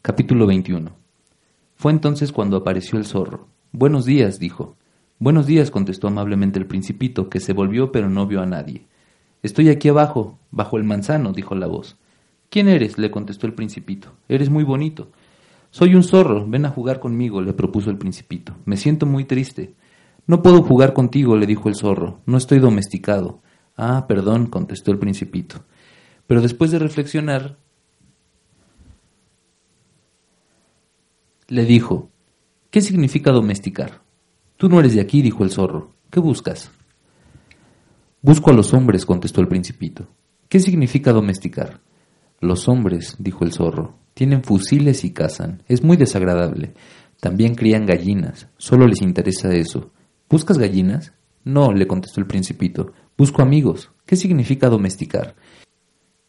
Capítulo 0.00 0.46
21 0.46 0.92
Fue 1.74 1.90
entonces 1.90 2.30
cuando 2.30 2.56
apareció 2.56 3.00
el 3.00 3.04
zorro. 3.04 3.48
Buenos 3.72 4.04
días, 4.04 4.38
dijo. 4.38 4.76
Buenos 5.18 5.46
días, 5.46 5.72
contestó 5.72 6.06
amablemente 6.06 6.60
el 6.60 6.66
principito, 6.66 7.28
que 7.28 7.40
se 7.40 7.52
volvió 7.52 7.90
pero 7.90 8.08
no 8.08 8.24
vio 8.28 8.40
a 8.40 8.46
nadie. 8.46 8.86
Estoy 9.42 9.70
aquí 9.70 9.88
abajo, 9.88 10.38
bajo 10.52 10.76
el 10.76 10.84
manzano, 10.84 11.32
dijo 11.32 11.56
la 11.56 11.66
voz. 11.66 11.96
¿Quién 12.48 12.68
eres? 12.68 12.96
le 12.96 13.10
contestó 13.10 13.48
el 13.48 13.54
principito. 13.54 14.12
Eres 14.28 14.50
muy 14.50 14.62
bonito. 14.62 15.10
Soy 15.70 15.96
un 15.96 16.04
zorro, 16.04 16.46
ven 16.46 16.64
a 16.64 16.70
jugar 16.70 17.00
conmigo, 17.00 17.42
le 17.42 17.52
propuso 17.52 17.90
el 17.90 17.98
principito. 17.98 18.54
Me 18.66 18.76
siento 18.76 19.04
muy 19.04 19.24
triste. 19.24 19.74
No 20.28 20.42
puedo 20.42 20.62
jugar 20.62 20.92
contigo, 20.92 21.36
le 21.36 21.46
dijo 21.46 21.68
el 21.68 21.74
zorro. 21.74 22.20
No 22.24 22.38
estoy 22.38 22.60
domesticado. 22.60 23.42
Ah, 23.76 24.06
perdón, 24.06 24.46
contestó 24.46 24.92
el 24.92 24.98
principito. 25.00 25.64
Pero 26.28 26.40
después 26.40 26.70
de 26.70 26.78
reflexionar, 26.78 27.56
le 31.48 31.64
dijo, 31.64 32.10
¿qué 32.70 32.82
significa 32.82 33.32
domesticar? 33.32 34.02
Tú 34.58 34.68
no 34.68 34.80
eres 34.80 34.94
de 34.94 35.00
aquí, 35.00 35.22
dijo 35.22 35.44
el 35.44 35.50
zorro. 35.50 35.94
¿Qué 36.10 36.20
buscas? 36.20 36.70
Busco 38.20 38.50
a 38.50 38.52
los 38.52 38.74
hombres, 38.74 39.06
contestó 39.06 39.40
el 39.40 39.48
principito. 39.48 40.06
¿Qué 40.50 40.60
significa 40.60 41.12
domesticar? 41.12 41.80
Los 42.40 42.68
hombres, 42.68 43.16
dijo 43.18 43.44
el 43.44 43.52
zorro, 43.52 43.96
tienen 44.12 44.42
fusiles 44.42 45.04
y 45.04 45.12
cazan. 45.12 45.62
Es 45.68 45.82
muy 45.82 45.96
desagradable. 45.96 46.74
También 47.18 47.54
crían 47.54 47.86
gallinas. 47.86 48.48
Solo 48.58 48.86
les 48.86 49.00
interesa 49.00 49.50
eso. 49.54 49.90
¿Buscas 50.28 50.58
gallinas? 50.58 51.14
No, 51.44 51.72
le 51.72 51.86
contestó 51.86 52.20
el 52.20 52.26
principito. 52.26 52.92
Busco 53.16 53.40
amigos. 53.40 53.90
¿Qué 54.04 54.16
significa 54.16 54.68
domesticar? 54.68 55.34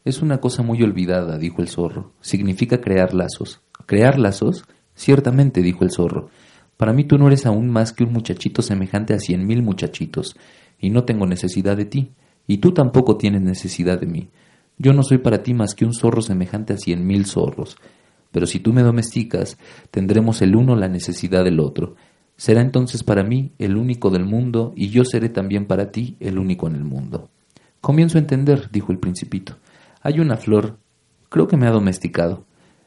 Es 0.06 0.22
una 0.22 0.40
cosa 0.40 0.64
muy 0.64 0.82
olvidada, 0.82 1.38
dijo 1.38 1.62
el 1.62 1.68
zorro. 1.68 2.14
Significa 2.22 2.80
crear 2.80 3.14
lazos. 3.14 3.62
¿Crear 3.86 4.18
lazos? 4.18 4.66
Ciertamente, 5.00 5.62
dijo 5.62 5.86
el 5.86 5.92
zorro. 5.92 6.30
Para 6.76 6.92
mí 6.92 7.06
tú 7.06 7.18
no 7.18 7.28
eres 7.28 7.46
aún 7.46 7.70
más 7.70 7.94
que 7.94 8.04
un 8.04 8.12
muchachito 8.12 8.62
semejante 8.62 9.14
a 9.14 9.20
cien 9.20 9.48
mil 9.48 9.64
muchachitos, 9.64 10.36
y 10.78 10.90
no 10.90 11.06
tengo 11.06 11.26
necesidad 11.26 11.78
de 11.78 11.86
ti, 11.86 12.12
y 12.48 12.58
tú 12.58 12.74
tampoco 12.74 13.16
tienes 13.16 13.42
necesidad 13.42 13.98
de 13.98 14.08
mí. 14.08 14.28
Yo 14.78 14.92
no 14.92 15.04
soy 15.04 15.20
para 15.20 15.42
ti 15.42 15.54
más 15.54 15.74
que 15.74 15.86
un 15.86 15.94
zorro 15.94 16.22
semejante 16.22 16.74
a 16.74 16.78
cien 16.78 17.08
mil 17.08 17.26
zorros. 17.26 17.78
Pero 18.34 18.46
si 18.46 18.60
tú 18.60 18.74
me 18.74 18.82
domesticas, 18.82 19.58
tendremos 19.90 20.42
el 20.42 20.54
uno 20.54 20.76
la 20.76 20.90
necesidad 20.90 21.46
del 21.46 21.62
otro. 21.62 21.96
Será 22.36 22.60
entonces 22.60 23.02
para 23.02 23.24
mí 23.24 23.54
el 23.58 23.78
único 23.78 24.10
del 24.10 24.26
mundo, 24.26 24.74
y 24.76 24.90
yo 24.90 25.06
seré 25.06 25.30
también 25.30 25.66
para 25.66 25.92
ti 25.92 26.18
el 26.20 26.38
único 26.38 26.68
en 26.68 26.76
el 26.76 26.84
mundo. 26.84 27.30
Comienzo 27.80 28.18
a 28.18 28.22
entender, 28.22 28.70
dijo 28.70 28.92
el 28.92 29.00
principito. 29.00 29.56
Hay 30.02 30.20
una 30.20 30.36
flor. 30.36 30.78
Creo 31.30 31.48
que 31.48 31.56
me 31.56 31.68
ha 31.68 31.72
domesticado. 31.72 32.44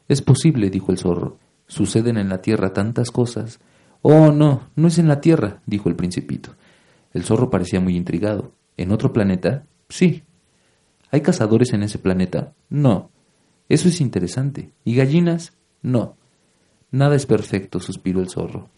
Es 0.07 0.21
posible, 0.21 0.69
dijo 0.69 0.91
el 0.91 0.99
zorro. 0.99 1.39
Suceden 1.73 2.17
en 2.17 2.29
la 2.29 2.39
tierra 2.39 2.71
tantas 2.71 3.09
cosas. 3.09 3.59
Oh, 4.03 4.31
no, 4.31 4.69
no 4.75 4.87
es 4.89 4.99
en 4.99 5.07
la 5.07 5.21
tierra, 5.21 5.63
dijo 5.65 5.89
el 5.89 5.95
principito. 5.95 6.51
El 7.13 7.23
zorro 7.23 7.49
parecía 7.49 7.79
muy 7.79 7.97
intrigado. 7.97 8.51
¿En 8.77 8.91
otro 8.91 9.11
planeta? 9.11 9.65
Sí. 9.89 10.21
¿Hay 11.09 11.21
cazadores 11.21 11.73
en 11.73 11.81
ese 11.81 11.97
planeta? 11.97 12.53
No. 12.69 13.09
Eso 13.69 13.87
es 13.87 14.01
interesante. 14.01 14.69
¿Y 14.85 14.93
gallinas? 14.93 15.53
No. 15.81 16.15
Nada 16.91 17.15
es 17.15 17.25
perfecto, 17.25 17.79
suspiró 17.79 18.19
el 18.19 18.29
zorro. 18.29 18.69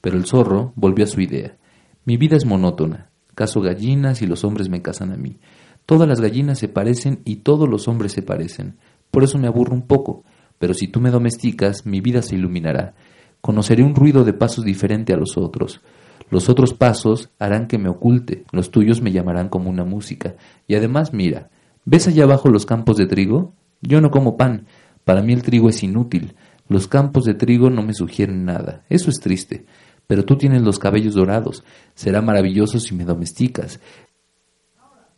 Pero 0.00 0.16
el 0.16 0.26
zorro 0.26 0.72
volvió 0.74 1.04
a 1.04 1.08
su 1.08 1.20
idea. 1.20 1.56
Mi 2.04 2.16
vida 2.16 2.36
es 2.36 2.46
monótona. 2.46 3.10
Caso 3.36 3.60
gallinas 3.60 4.22
y 4.22 4.26
los 4.26 4.42
hombres 4.42 4.68
me 4.68 4.82
casan 4.82 5.12
a 5.12 5.16
mí. 5.16 5.38
Todas 5.86 6.08
las 6.08 6.20
gallinas 6.20 6.58
se 6.58 6.66
parecen 6.66 7.20
y 7.24 7.36
todos 7.36 7.68
los 7.68 7.86
hombres 7.86 8.10
se 8.10 8.22
parecen. 8.22 8.76
Por 9.12 9.22
eso 9.22 9.38
me 9.38 9.46
aburro 9.46 9.72
un 9.72 9.86
poco. 9.86 10.24
Pero 10.60 10.74
si 10.74 10.88
tú 10.88 11.00
me 11.00 11.10
domesticas, 11.10 11.86
mi 11.86 12.02
vida 12.02 12.20
se 12.20 12.34
iluminará. 12.34 12.92
Conoceré 13.40 13.82
un 13.82 13.94
ruido 13.94 14.24
de 14.24 14.34
pasos 14.34 14.62
diferente 14.62 15.14
a 15.14 15.16
los 15.16 15.38
otros. 15.38 15.80
Los 16.28 16.50
otros 16.50 16.74
pasos 16.74 17.30
harán 17.38 17.66
que 17.66 17.78
me 17.78 17.88
oculte, 17.88 18.44
los 18.52 18.70
tuyos 18.70 19.00
me 19.00 19.10
llamarán 19.10 19.48
como 19.48 19.70
una 19.70 19.84
música. 19.84 20.34
Y 20.68 20.74
además, 20.74 21.14
mira, 21.14 21.48
¿ves 21.86 22.08
allá 22.08 22.24
abajo 22.24 22.50
los 22.50 22.66
campos 22.66 22.98
de 22.98 23.06
trigo? 23.06 23.54
Yo 23.80 24.02
no 24.02 24.10
como 24.10 24.36
pan, 24.36 24.66
para 25.04 25.22
mí 25.22 25.32
el 25.32 25.42
trigo 25.42 25.70
es 25.70 25.82
inútil. 25.82 26.34
Los 26.68 26.88
campos 26.88 27.24
de 27.24 27.32
trigo 27.32 27.70
no 27.70 27.82
me 27.82 27.94
sugieren 27.94 28.44
nada. 28.44 28.84
Eso 28.90 29.08
es 29.08 29.18
triste. 29.18 29.64
Pero 30.06 30.26
tú 30.26 30.36
tienes 30.36 30.60
los 30.60 30.78
cabellos 30.78 31.14
dorados. 31.14 31.64
Será 31.94 32.20
maravilloso 32.20 32.80
si 32.80 32.94
me 32.94 33.04
domesticas. 33.06 33.80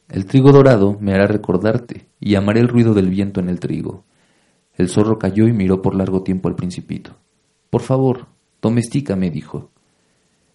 El 0.09 0.25
trigo 0.27 0.53
dorado 0.53 0.97
me 1.01 1.15
hará 1.15 1.27
recordarte, 1.27 2.07
y 2.21 2.37
amaré 2.37 2.61
el 2.61 2.69
ruido 2.69 2.95
del 2.95 3.11
viento 3.11 3.41
en 3.41 3.49
el 3.49 3.59
trigo. 3.59 4.05
El 4.75 4.89
zorro 4.89 5.19
cayó 5.19 5.47
y 5.47 5.53
miró 5.53 5.83
por 5.83 5.95
largo 5.95 6.23
tiempo 6.23 6.49
al 6.49 6.57
principito. 6.57 7.17
Por 7.71 7.83
favor, 7.83 8.27
domestícame, 8.61 9.31
dijo. 9.31 9.71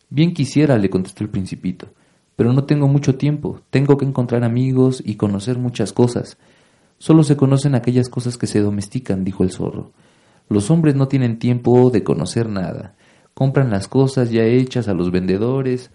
Bien 0.09 0.33
quisiera, 0.33 0.77
le 0.77 0.89
contestó 0.89 1.23
el 1.23 1.29
principito, 1.29 1.89
pero 2.35 2.53
no 2.53 2.63
tengo 2.63 2.87
mucho 2.87 3.15
tiempo, 3.15 3.61
tengo 3.69 3.97
que 3.97 4.05
encontrar 4.05 4.43
amigos 4.43 5.03
y 5.05 5.15
conocer 5.15 5.57
muchas 5.57 5.93
cosas. 5.93 6.37
Solo 6.97 7.23
se 7.23 7.37
conocen 7.37 7.75
aquellas 7.75 8.09
cosas 8.09 8.37
que 8.37 8.47
se 8.47 8.61
domestican, 8.61 9.23
dijo 9.23 9.43
el 9.43 9.51
zorro. 9.51 9.91
Los 10.49 10.71
hombres 10.71 10.95
no 10.95 11.07
tienen 11.07 11.39
tiempo 11.39 11.89
de 11.89 12.03
conocer 12.03 12.49
nada. 12.49 12.95
Compran 13.33 13.69
las 13.69 13.87
cosas 13.87 14.31
ya 14.31 14.43
hechas 14.43 14.87
a 14.87 14.93
los 14.93 15.11
vendedores. 15.11 15.91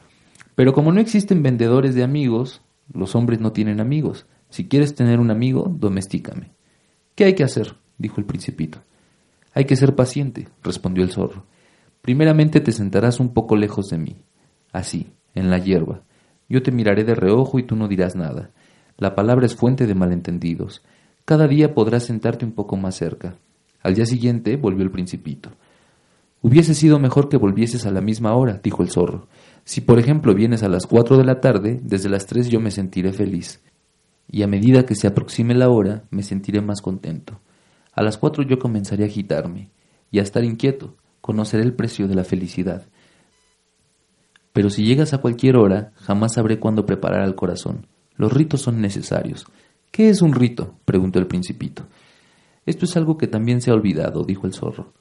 Pero 0.55 0.73
como 0.75 0.93
no 0.93 1.01
existen 1.01 1.43
vendedores 1.43 1.95
de 1.95 2.05
amigos, 2.05 2.61
los 2.93 3.15
hombres 3.17 3.41
no 3.41 3.53
tienen 3.53 3.81
amigos. 3.81 4.27
Si 4.51 4.69
quieres 4.69 4.95
tener 4.95 5.19
un 5.19 5.31
amigo, 5.31 5.75
domestícame. 5.75 6.53
¿Qué 7.15 7.25
hay 7.25 7.35
que 7.35 7.45
hacer? 7.45 7.82
Dijo 8.03 8.21
el 8.21 8.27
principito. 8.27 8.81
Hay 9.55 9.65
que 9.65 9.77
ser 9.77 9.95
paciente, 9.95 10.49
respondió 10.63 11.03
el 11.05 11.11
zorro. 11.11 11.47
Primeramente 12.03 12.61
te 12.61 12.73
sentarás 12.73 13.21
un 13.21 13.33
poco 13.33 13.57
lejos 13.57 13.87
de 13.89 13.99
mí, 13.99 14.17
así, 14.73 15.13
en 15.35 15.49
la 15.51 15.59
hierba. 15.59 16.03
Yo 16.49 16.63
te 16.63 16.73
miraré 16.73 17.05
de 17.05 17.15
reojo 17.15 17.59
y 17.59 17.63
tú 17.63 17.77
no 17.77 17.89
dirás 17.89 18.17
nada. 18.17 18.51
La 18.99 19.15
palabra 19.15 19.47
es 19.47 19.55
fuente 19.55 19.87
de 19.87 19.95
malentendidos. 19.95 20.83
Cada 21.25 21.47
día 21.47 21.75
podrás 21.75 22.05
sentarte 22.05 22.45
un 22.45 22.53
poco 22.53 22.77
más 22.77 22.97
cerca. 22.97 23.37
Al 23.83 23.95
día 23.95 24.05
siguiente 24.05 24.57
volvió 24.57 24.83
el 24.85 24.91
principito. 24.91 25.51
Hubiese 26.41 26.75
sido 26.75 26.99
mejor 26.99 27.29
que 27.29 27.37
volvieses 27.37 27.87
a 27.87 27.93
la 27.93 28.01
misma 28.01 28.35
hora, 28.35 28.61
dijo 28.63 28.83
el 28.83 28.91
zorro. 28.91 29.29
Si 29.65 29.81
por 29.81 30.01
ejemplo 30.01 30.35
vienes 30.35 30.65
a 30.65 30.69
las 30.69 30.87
cuatro 30.87 31.17
de 31.17 31.25
la 31.25 31.41
tarde, 31.41 31.81
desde 31.83 32.09
las 32.09 32.27
tres 32.27 32.49
yo 32.49 32.61
me 32.61 32.73
sentiré 32.73 33.13
feliz. 33.13 33.63
Y 34.29 34.43
a 34.43 34.49
medida 34.49 34.85
que 34.85 34.97
se 34.97 35.07
aproxime 35.07 35.55
la 35.55 35.69
hora, 35.69 36.05
me 36.11 36.25
sentiré 36.25 36.61
más 36.61 36.83
contento. 36.83 37.41
A 37.93 38.03
las 38.03 38.19
cuatro 38.19 38.43
yo 38.43 38.59
comenzaré 38.59 39.05
a 39.05 39.07
agitarme 39.07 39.71
y 40.11 40.19
a 40.19 40.23
estar 40.23 40.45
inquieto. 40.45 40.97
Conoceré 41.21 41.63
el 41.63 41.75
precio 41.75 42.09
de 42.09 42.15
la 42.15 42.25
felicidad. 42.25 42.87
Pero 44.53 44.71
si 44.71 44.85
llegas 44.85 45.15
a 45.15 45.19
cualquier 45.19 45.57
hora, 45.57 45.93
jamás 45.97 46.35
sabré 46.35 46.59
cuándo 46.59 46.85
preparar 46.85 47.23
al 47.23 47.35
corazón. 47.35 47.87
Los 48.17 48.33
ritos 48.33 48.61
son 48.61 48.81
necesarios. 48.81 49.47
¿Qué 49.91 50.09
es 50.09 50.23
un 50.23 50.35
rito? 50.35 50.75
preguntó 50.85 51.19
el 51.19 51.27
principito. 51.27 51.87
Esto 52.67 52.85
es 52.85 52.97
algo 52.97 53.19
que 53.19 53.27
también 53.27 53.61
se 53.61 53.71
ha 53.71 53.75
olvidado, 53.75 54.25
dijo 54.25 54.47
el 54.47 54.55
zorro. 54.55 54.93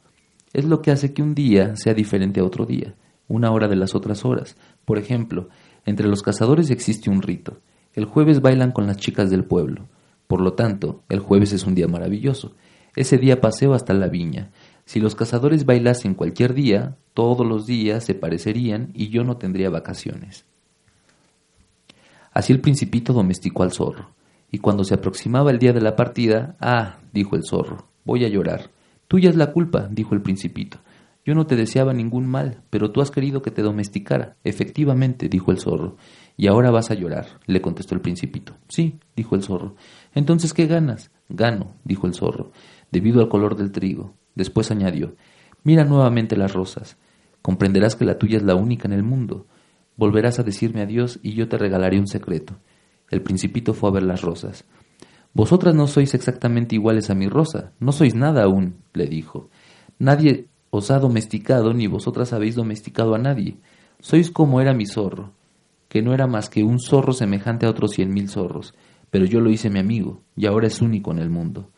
Es 0.54 0.65
lo 0.65 0.81
que 0.81 0.92
hace 0.92 1.13
que 1.13 1.21
un 1.21 1.36
día 1.36 1.75
sea 1.75 1.94
diferente 1.94 2.39
a 2.39 2.44
otro 2.44 2.65
día, 2.65 2.95
una 3.27 3.51
hora 3.51 3.68
de 3.68 3.75
las 3.75 3.95
otras 3.95 4.25
horas. 4.25 4.57
Por 4.83 4.98
ejemplo, 4.98 5.50
entre 5.86 6.07
los 6.07 6.24
cazadores 6.24 6.69
existe 6.71 7.10
un 7.10 7.21
rito. 7.21 7.60
El 7.94 8.06
jueves 8.06 8.42
bailan 8.42 8.71
con 8.71 8.88
las 8.88 8.98
chicas 8.98 9.30
del 9.30 9.45
pueblo. 9.45 9.88
Por 10.27 10.42
lo 10.42 10.54
tanto, 10.54 11.04
el 11.10 11.19
jueves 11.19 11.54
es 11.54 11.65
un 11.65 11.75
día 11.75 11.88
maravilloso. 11.88 12.54
Ese 12.95 13.17
día 13.17 13.39
paseo 13.39 13.73
hasta 13.73 13.93
la 13.93 14.07
viña. 14.07 14.51
Si 14.85 14.99
los 14.99 15.15
cazadores 15.15 15.65
bailasen 15.65 16.13
cualquier 16.13 16.53
día, 16.53 16.97
todos 17.13 17.45
los 17.45 17.65
días 17.65 18.03
se 18.03 18.15
parecerían 18.15 18.91
y 18.93 19.09
yo 19.09 19.23
no 19.23 19.38
tendría 19.38 19.69
vacaciones. 19.69 20.45
Así 22.33 22.53
el 22.53 22.61
principito 22.61 23.13
domesticó 23.13 23.63
al 23.63 23.71
zorro, 23.71 24.11
y 24.51 24.59
cuando 24.59 24.83
se 24.83 24.93
aproximaba 24.93 25.51
el 25.51 25.59
día 25.59 25.73
de 25.73 25.81
la 25.81 25.95
partida, 25.95 26.55
ah, 26.59 26.97
dijo 27.13 27.35
el 27.35 27.43
zorro, 27.43 27.88
voy 28.05 28.25
a 28.25 28.29
llorar. 28.29 28.69
Tuya 29.07 29.29
es 29.29 29.35
la 29.35 29.51
culpa, 29.51 29.88
dijo 29.91 30.15
el 30.15 30.21
principito. 30.21 30.79
Yo 31.23 31.35
no 31.35 31.45
te 31.45 31.55
deseaba 31.55 31.93
ningún 31.93 32.25
mal, 32.25 32.61
pero 32.69 32.91
tú 32.91 33.01
has 33.01 33.11
querido 33.11 33.41
que 33.41 33.51
te 33.51 33.61
domesticara. 33.61 34.38
Efectivamente, 34.43 35.29
dijo 35.29 35.51
el 35.51 35.59
zorro. 35.59 35.97
Y 36.35 36.47
ahora 36.47 36.71
vas 36.71 36.89
a 36.89 36.95
llorar, 36.95 37.27
le 37.45 37.61
contestó 37.61 37.93
el 37.93 38.01
principito. 38.01 38.55
Sí, 38.69 38.99
dijo 39.15 39.35
el 39.35 39.43
zorro. 39.43 39.75
Entonces, 40.15 40.53
¿qué 40.53 40.65
ganas? 40.65 41.11
Gano, 41.29 41.75
dijo 41.83 42.07
el 42.07 42.15
zorro. 42.15 42.51
Debido 42.91 43.21
al 43.21 43.29
color 43.29 43.55
del 43.55 43.71
trigo. 43.71 44.13
Después 44.35 44.71
añadió, 44.71 45.15
mira 45.63 45.83
nuevamente 45.83 46.38
las 46.38 46.53
rosas. 46.53 46.97
Comprenderás 47.41 47.95
que 47.95 48.05
la 48.05 48.17
tuya 48.17 48.38
es 48.38 48.43
la 48.43 48.55
única 48.55 48.88
en 48.88 48.93
el 48.93 49.03
mundo. 49.03 49.47
Volverás 49.97 50.39
a 50.39 50.43
decirme 50.43 50.81
adiós 50.81 51.19
y 51.23 51.33
yo 51.33 51.47
te 51.47 51.57
regalaré 51.57 51.99
un 51.99 52.07
secreto. 52.07 52.57
El 53.09 53.21
principito 53.21 53.73
fue 53.73 53.89
a 53.89 53.93
ver 53.93 54.03
las 54.03 54.21
rosas. 54.21 54.65
Vosotras 55.33 55.73
no 55.73 55.88
sois 55.88 56.13
exactamente 56.13 56.75
iguales 56.75 57.09
a 57.09 57.15
mi 57.15 57.27
rosa, 57.27 57.71
no 57.79 57.93
sois 57.93 58.15
nada 58.15 58.43
aún, 58.43 58.75
le 58.93 59.07
dijo. 59.07 59.49
Nadie 59.97 60.47
os 60.69 60.91
ha 60.91 60.99
domesticado, 60.99 61.73
ni 61.73 61.88
vosotras 61.88 62.33
habéis 62.33 62.55
domesticado 62.55 63.15
a 63.15 63.17
nadie. 63.17 63.57
Sois 63.99 64.29
como 64.29 64.59
era 64.59 64.73
mi 64.73 64.85
zorro, 64.85 65.33
que 65.88 66.01
no 66.01 66.13
era 66.13 66.27
más 66.27 66.49
que 66.49 66.63
un 66.63 66.79
zorro 66.79 67.13
semejante 67.13 67.65
a 67.65 67.69
otros 67.69 67.91
cien 67.91 68.13
mil 68.13 68.29
zorros, 68.29 68.73
pero 69.09 69.25
yo 69.25 69.39
lo 69.39 69.49
hice 69.49 69.69
mi 69.69 69.79
amigo, 69.79 70.21
y 70.35 70.47
ahora 70.47 70.67
es 70.67 70.81
único 70.81 71.11
en 71.11 71.19
el 71.19 71.29
mundo. 71.29 71.69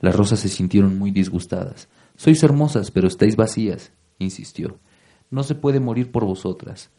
Las 0.00 0.16
rosas 0.16 0.40
se 0.40 0.48
sintieron 0.48 0.98
muy 0.98 1.10
disgustadas. 1.10 1.88
Sois 2.16 2.42
hermosas, 2.42 2.90
pero 2.90 3.08
estáis 3.08 3.36
vacías, 3.36 3.92
insistió. 4.18 4.78
No 5.30 5.42
se 5.42 5.54
puede 5.54 5.80
morir 5.80 6.10
por 6.10 6.24
vosotras. 6.24 6.90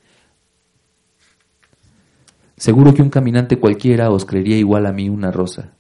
Seguro 2.57 2.94
que 2.94 3.01
un 3.01 3.09
caminante 3.09 3.57
cualquiera 3.57 4.12
os 4.12 4.25
creería 4.25 4.57
igual 4.57 4.86
a 4.86 4.94
mí 4.94 5.09
una 5.09 5.31
rosa, 5.31 5.74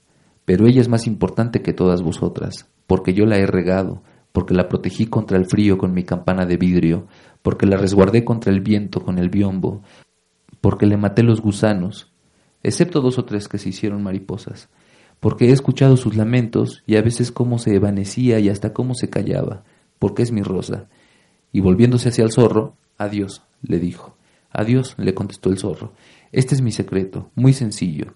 pero 0.45 0.65
ella 0.65 0.81
es 0.81 0.89
más 0.89 1.05
importante 1.05 1.61
que 1.61 1.73
todas 1.73 2.01
vosotras, 2.01 2.67
porque 2.87 3.13
yo 3.13 3.25
la 3.25 3.37
he 3.37 3.45
regado, 3.45 4.01
porque 4.31 4.55
la 4.55 4.67
protegí 4.67 5.05
contra 5.05 5.37
el 5.37 5.45
frío 5.45 5.77
con 5.77 5.93
mi 5.93 6.03
campana 6.03 6.45
de 6.47 6.57
vidrio, 6.57 7.07
porque 7.43 7.67
la 7.67 7.77
resguardé 7.77 8.25
contra 8.25 8.51
el 8.51 8.61
viento 8.61 9.01
con 9.01 9.19
el 9.19 9.29
biombo, 9.29 9.83
porque 10.59 10.87
le 10.87 10.97
maté 10.97 11.21
los 11.21 11.39
gusanos, 11.39 12.11
excepto 12.63 13.01
dos 13.01 13.19
o 13.19 13.25
tres 13.25 13.47
que 13.47 13.59
se 13.59 13.69
hicieron 13.69 14.01
mariposas, 14.01 14.69
porque 15.21 15.45
he 15.45 15.51
escuchado 15.51 15.97
sus 15.97 16.15
lamentos 16.17 16.83
y 16.87 16.97
a 16.97 17.01
veces 17.01 17.31
cómo 17.31 17.59
se 17.59 17.75
evanecía 17.75 18.39
y 18.39 18.49
hasta 18.49 18.73
cómo 18.73 18.95
se 18.95 19.09
callaba, 19.09 19.63
porque 19.99 20.23
es 20.23 20.31
mi 20.31 20.41
rosa. 20.41 20.87
Y 21.53 21.61
volviéndose 21.61 22.09
hacia 22.09 22.23
el 22.23 22.31
zorro, 22.31 22.75
adiós, 22.97 23.43
le 23.61 23.79
dijo. 23.79 24.17
Adiós, 24.49 24.95
le 24.97 25.13
contestó 25.13 25.51
el 25.51 25.59
zorro. 25.59 25.93
Este 26.31 26.55
es 26.55 26.61
mi 26.61 26.71
secreto, 26.71 27.29
muy 27.35 27.53
sencillo. 27.53 28.13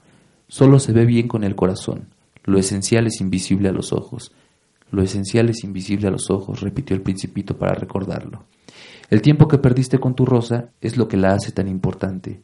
Solo 0.48 0.80
se 0.80 0.94
ve 0.94 1.06
bien 1.06 1.28
con 1.28 1.44
el 1.44 1.56
corazón. 1.56 2.10
Lo 2.44 2.57
esencial 2.57 3.06
es 3.06 3.22
invisible 3.22 3.69
a 3.69 3.72
los 3.72 3.94
ojos. 3.94 4.31
Lo 4.90 5.04
esencial 5.04 5.50
es 5.50 5.63
invisible 5.63 6.08
a 6.08 6.12
los 6.12 6.31
ojos, 6.31 6.62
repitió 6.62 6.96
el 6.96 7.04
principito 7.04 7.56
para 7.56 7.75
recordarlo. 7.75 8.46
El 9.12 9.22
tiempo 9.22 9.48
que 9.48 9.60
perdiste 9.60 10.00
con 10.00 10.16
tu 10.16 10.25
rosa 10.25 10.72
es 10.81 10.98
lo 10.98 11.08
que 11.08 11.18
la 11.18 11.34
hace 11.34 11.51
tan 11.51 11.68
importante. 11.68 12.42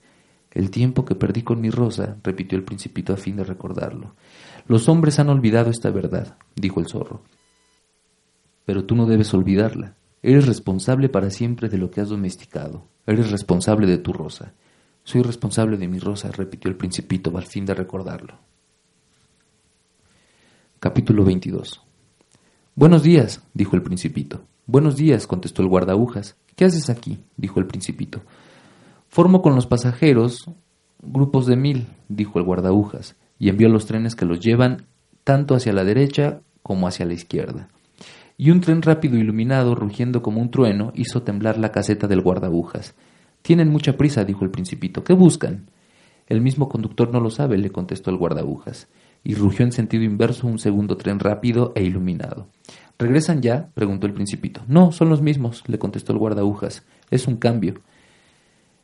El 0.52 0.70
tiempo 0.70 1.06
que 1.06 1.16
perdí 1.16 1.44
con 1.44 1.62
mi 1.62 1.70
rosa, 1.70 2.18
repitió 2.24 2.58
el 2.58 2.66
principito 2.66 3.14
a 3.14 3.18
fin 3.18 3.38
de 3.38 3.44
recordarlo. 3.46 4.16
Los 4.68 4.90
hombres 4.90 5.18
han 5.20 5.30
olvidado 5.30 5.70
esta 5.70 5.90
verdad, 5.92 6.38
dijo 6.56 6.80
el 6.80 6.88
zorro. 6.88 7.24
Pero 8.66 8.86
tú 8.86 8.96
no 8.96 9.06
debes 9.06 9.34
olvidarla. 9.34 9.96
Eres 10.22 10.48
responsable 10.48 11.10
para 11.10 11.32
siempre 11.32 11.70
de 11.70 11.78
lo 11.78 11.90
que 11.90 12.02
has 12.02 12.10
domesticado. 12.10 12.86
Eres 13.08 13.32
responsable 13.32 13.88
de 13.88 13.98
tu 13.98 14.14
rosa. 14.14 14.54
Soy 15.04 15.24
responsable 15.24 15.78
de 15.78 15.88
mi 15.88 16.00
rosa, 16.00 16.30
repitió 16.32 16.70
el 16.70 16.78
principito 16.78 17.36
al 17.36 17.46
fin 17.46 17.66
de 17.66 17.74
recordarlo. 17.74 18.38
Capítulo 20.80 21.24
22 21.24 21.82
Buenos 22.76 23.04
días, 23.04 23.42
dijo 23.54 23.76
el 23.76 23.82
principito. 23.82 24.44
Buenos 24.66 24.96
días, 24.96 25.28
contestó 25.28 25.62
el 25.62 25.68
guardaújas. 25.70 26.36
¿Qué 26.56 26.66
haces 26.66 26.90
aquí? 26.90 27.20
dijo 27.36 27.60
el 27.60 27.68
principito. 27.68 28.22
Formo 29.14 29.42
con 29.42 29.56
los 29.56 29.68
pasajeros 29.68 30.50
grupos 31.04 31.46
de 31.46 31.58
mil, 31.58 31.88
dijo 32.08 32.40
el 32.40 32.46
guardaújas, 32.46 33.18
y 33.38 33.50
envió 33.50 33.68
los 33.68 33.86
trenes 33.86 34.16
que 34.16 34.24
los 34.24 34.40
llevan 34.40 34.86
tanto 35.26 35.54
hacia 35.54 35.74
la 35.74 35.84
derecha 35.84 36.40
como 36.64 36.88
hacia 36.88 37.06
la 37.06 37.12
izquierda. 37.12 37.68
Y 38.38 38.52
un 38.52 38.62
tren 38.62 38.82
rápido 38.82 39.18
iluminado, 39.18 39.76
rugiendo 39.76 40.22
como 40.22 40.40
un 40.40 40.50
trueno, 40.50 40.94
hizo 40.96 41.24
temblar 41.24 41.58
la 41.58 41.74
caseta 41.74 42.08
del 42.08 42.22
guardaújas. 42.22 42.96
Tienen 43.42 43.68
mucha 43.68 43.98
prisa, 43.98 44.24
dijo 44.24 44.46
el 44.46 44.50
principito. 44.50 45.04
¿Qué 45.04 45.12
buscan? 45.12 45.70
El 46.28 46.40
mismo 46.40 46.70
conductor 46.70 47.12
no 47.12 47.20
lo 47.20 47.32
sabe, 47.32 47.58
le 47.58 47.70
contestó 47.70 48.12
el 48.12 48.18
guardaújas, 48.18 48.88
y 49.26 49.36
rugió 49.36 49.66
en 49.66 49.74
sentido 49.74 50.06
inverso 50.06 50.48
un 50.48 50.58
segundo 50.58 50.96
tren 50.96 51.20
rápido 51.20 51.74
e 51.76 51.84
iluminado. 51.84 52.48
¿Regresan 52.98 53.42
ya? 53.42 53.72
preguntó 53.74 54.08
el 54.08 54.14
principito. 54.14 54.62
No, 54.70 54.94
son 54.94 55.10
los 55.10 55.22
mismos, 55.22 55.66
le 55.68 55.80
contestó 55.80 56.14
el 56.14 56.20
guardaújas. 56.20 56.86
Es 57.10 57.28
un 57.28 57.36
cambio. 57.36 57.82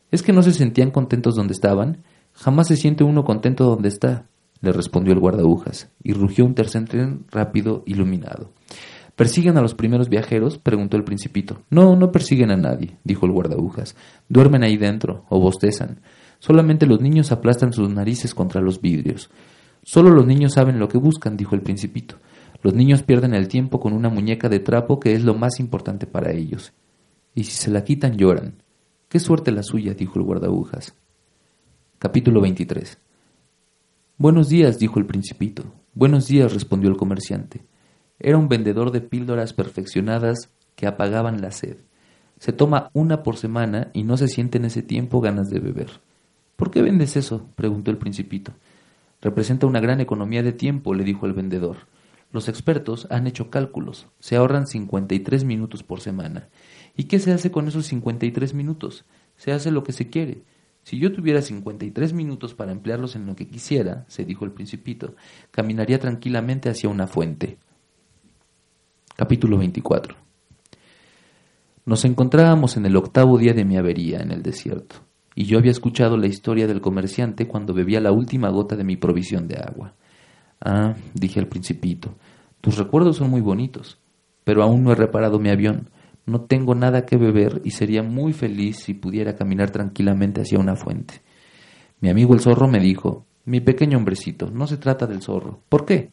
¿Es 0.10 0.24
que 0.24 0.34
no 0.34 0.42
se 0.42 0.54
sentían 0.54 0.92
contentos 0.92 1.36
donde 1.36 1.54
estaban? 1.54 2.04
Jamás 2.34 2.68
se 2.68 2.78
siente 2.78 3.04
uno 3.04 3.26
contento 3.26 3.66
donde 3.66 3.90
está, 3.90 4.28
le 4.62 4.72
respondió 4.72 5.14
el 5.14 5.20
guardaújas, 5.20 5.90
y 6.04 6.14
rugió 6.14 6.46
un 6.46 6.56
tercer 6.56 6.86
tren 6.86 7.26
rápido 7.32 7.84
iluminado. 7.86 8.52
¿Persiguen 9.16 9.58
a 9.58 9.62
los 9.62 9.74
primeros 9.74 10.10
viajeros? 10.10 10.60
preguntó 10.60 10.96
el 10.96 11.04
principito. 11.04 11.64
No, 11.70 11.96
no 11.96 12.12
persiguen 12.12 12.52
a 12.52 12.56
nadie, 12.56 12.98
dijo 13.04 13.26
el 13.26 13.32
guardaújas. 13.32 13.96
Duermen 14.30 14.64
ahí 14.64 14.78
dentro, 14.78 15.26
o 15.30 15.40
bostezan. 15.40 16.02
Solamente 16.40 16.86
los 16.86 17.02
niños 17.02 17.32
aplastan 17.32 17.74
sus 17.74 17.90
narices 17.90 18.36
contra 18.36 18.62
los 18.62 18.80
vidrios. 18.80 19.32
Solo 19.84 20.12
los 20.12 20.28
niños 20.28 20.54
saben 20.54 20.80
lo 20.80 20.88
que 20.88 21.00
buscan, 21.00 21.36
dijo 21.36 21.56
el 21.56 21.62
principito. 21.62 22.18
Los 22.62 22.76
niños 22.76 23.04
pierden 23.04 23.34
el 23.34 23.48
tiempo 23.48 23.80
con 23.80 23.94
una 23.94 24.10
muñeca 24.10 24.50
de 24.50 24.60
trapo 24.60 25.00
que 25.00 25.14
es 25.14 25.24
lo 25.24 25.34
más 25.34 25.60
importante 25.60 26.06
para 26.06 26.32
ellos. 26.32 26.74
Y 27.34 27.46
si 27.46 27.52
se 27.52 27.72
la 27.72 27.84
quitan 27.84 28.18
lloran. 28.18 28.62
Qué 29.10 29.22
suerte 29.22 29.54
la 29.54 29.64
suya, 29.64 29.94
dijo 29.94 30.20
el 30.20 30.26
guardaújas. 30.26 30.94
Capítulo 31.98 32.42
23 32.42 32.98
Buenos 34.18 34.50
días, 34.50 34.80
dijo 34.80 35.00
el 35.00 35.06
principito. 35.06 35.64
Buenos 35.94 36.28
días, 36.28 36.54
respondió 36.54 36.90
el 36.90 36.98
comerciante. 36.98 37.62
Era 38.20 38.38
un 38.38 38.50
vendedor 38.50 38.92
de 38.92 39.00
píldoras 39.00 39.54
perfeccionadas 39.54 40.50
que 40.76 40.88
apagaban 40.88 41.40
la 41.40 41.52
sed. 41.52 41.78
Se 42.38 42.52
toma 42.52 42.90
una 42.92 43.24
por 43.24 43.38
semana 43.38 43.92
y 43.94 44.04
no 44.04 44.18
se 44.18 44.28
siente 44.28 44.58
en 44.58 44.66
ese 44.66 44.82
tiempo 44.82 45.22
ganas 45.22 45.50
de 45.50 45.62
beber. 45.62 46.02
¿Por 46.58 46.70
qué 46.70 46.82
vendes 46.82 47.16
eso? 47.16 47.48
preguntó 47.56 47.92
el 47.92 47.98
principito. 47.98 48.52
Representa 49.22 49.68
una 49.68 49.80
gran 49.80 50.02
economía 50.02 50.44
de 50.44 50.52
tiempo, 50.52 50.94
le 50.94 51.06
dijo 51.06 51.28
el 51.28 51.34
vendedor. 51.34 51.78
Los 52.34 52.50
expertos 52.50 53.08
han 53.10 53.26
hecho 53.26 53.50
cálculos. 53.50 54.08
Se 54.20 54.36
ahorran 54.36 54.68
53 54.68 55.46
minutos 55.46 55.84
por 55.84 56.02
semana. 56.02 56.50
¿Y 56.98 57.04
qué 57.04 57.20
se 57.20 57.32
hace 57.32 57.52
con 57.52 57.68
esos 57.68 57.86
53 57.86 58.56
minutos? 58.56 59.06
Se 59.38 59.52
hace 59.52 59.70
lo 59.70 59.84
que 59.84 59.94
se 59.94 60.10
quiere. 60.10 60.42
Si 60.82 60.98
yo 60.98 61.12
tuviera 61.12 61.42
53 61.42 62.14
minutos 62.14 62.56
para 62.56 62.72
emplearlos 62.72 63.16
en 63.16 63.28
lo 63.28 63.36
que 63.36 63.48
quisiera, 63.48 64.06
se 64.08 64.26
dijo 64.26 64.46
el 64.46 64.52
principito, 64.52 65.16
caminaría 65.52 66.00
tranquilamente 66.00 66.70
hacia 66.70 66.90
una 66.90 67.06
fuente. 67.06 67.60
Capítulo 69.16 69.58
24 69.58 70.16
Nos 71.86 72.04
encontrábamos 72.06 72.78
en 72.78 72.86
el 72.86 72.96
octavo 72.96 73.38
día 73.38 73.54
de 73.54 73.66
mi 73.66 73.78
avería 73.78 74.20
en 74.20 74.32
el 74.32 74.42
desierto, 74.42 74.96
y 75.36 75.44
yo 75.44 75.60
había 75.60 75.72
escuchado 75.72 76.18
la 76.18 76.28
historia 76.28 76.68
del 76.68 76.82
comerciante 76.82 77.48
cuando 77.48 77.74
bebía 77.74 78.00
la 78.00 78.12
última 78.12 78.50
gota 78.50 78.76
de 78.76 78.84
mi 78.84 78.96
provisión 78.96 79.48
de 79.48 79.58
agua. 79.58 79.94
Ah, 80.62 80.96
dije 81.14 81.40
al 81.40 81.48
principito, 81.48 82.16
tus 82.62 82.78
recuerdos 82.78 83.18
son 83.18 83.30
muy 83.30 83.42
bonitos, 83.42 84.00
pero 84.44 84.64
aún 84.64 84.84
no 84.84 84.94
he 84.94 84.96
reparado 84.96 85.38
mi 85.38 85.50
avión, 85.50 85.90
no 86.28 86.42
tengo 86.42 86.76
nada 86.76 87.06
que 87.06 87.18
beber 87.18 87.62
y 87.64 87.72
sería 87.72 88.04
muy 88.04 88.34
feliz 88.34 88.78
si 88.78 88.94
pudiera 88.94 89.36
caminar 89.36 89.72
tranquilamente 89.72 90.42
hacia 90.42 90.60
una 90.60 90.76
fuente. 90.76 91.22
Mi 92.02 92.10
amigo 92.10 92.36
el 92.36 92.42
zorro 92.42 92.68
me 92.68 92.80
dijo, 92.80 93.26
mi 93.46 93.62
pequeño 93.62 93.98
hombrecito, 93.98 94.52
no 94.52 94.68
se 94.68 94.78
trata 94.78 95.08
del 95.08 95.24
zorro. 95.24 95.62
¿Por 95.70 95.86
qué? 95.86 96.12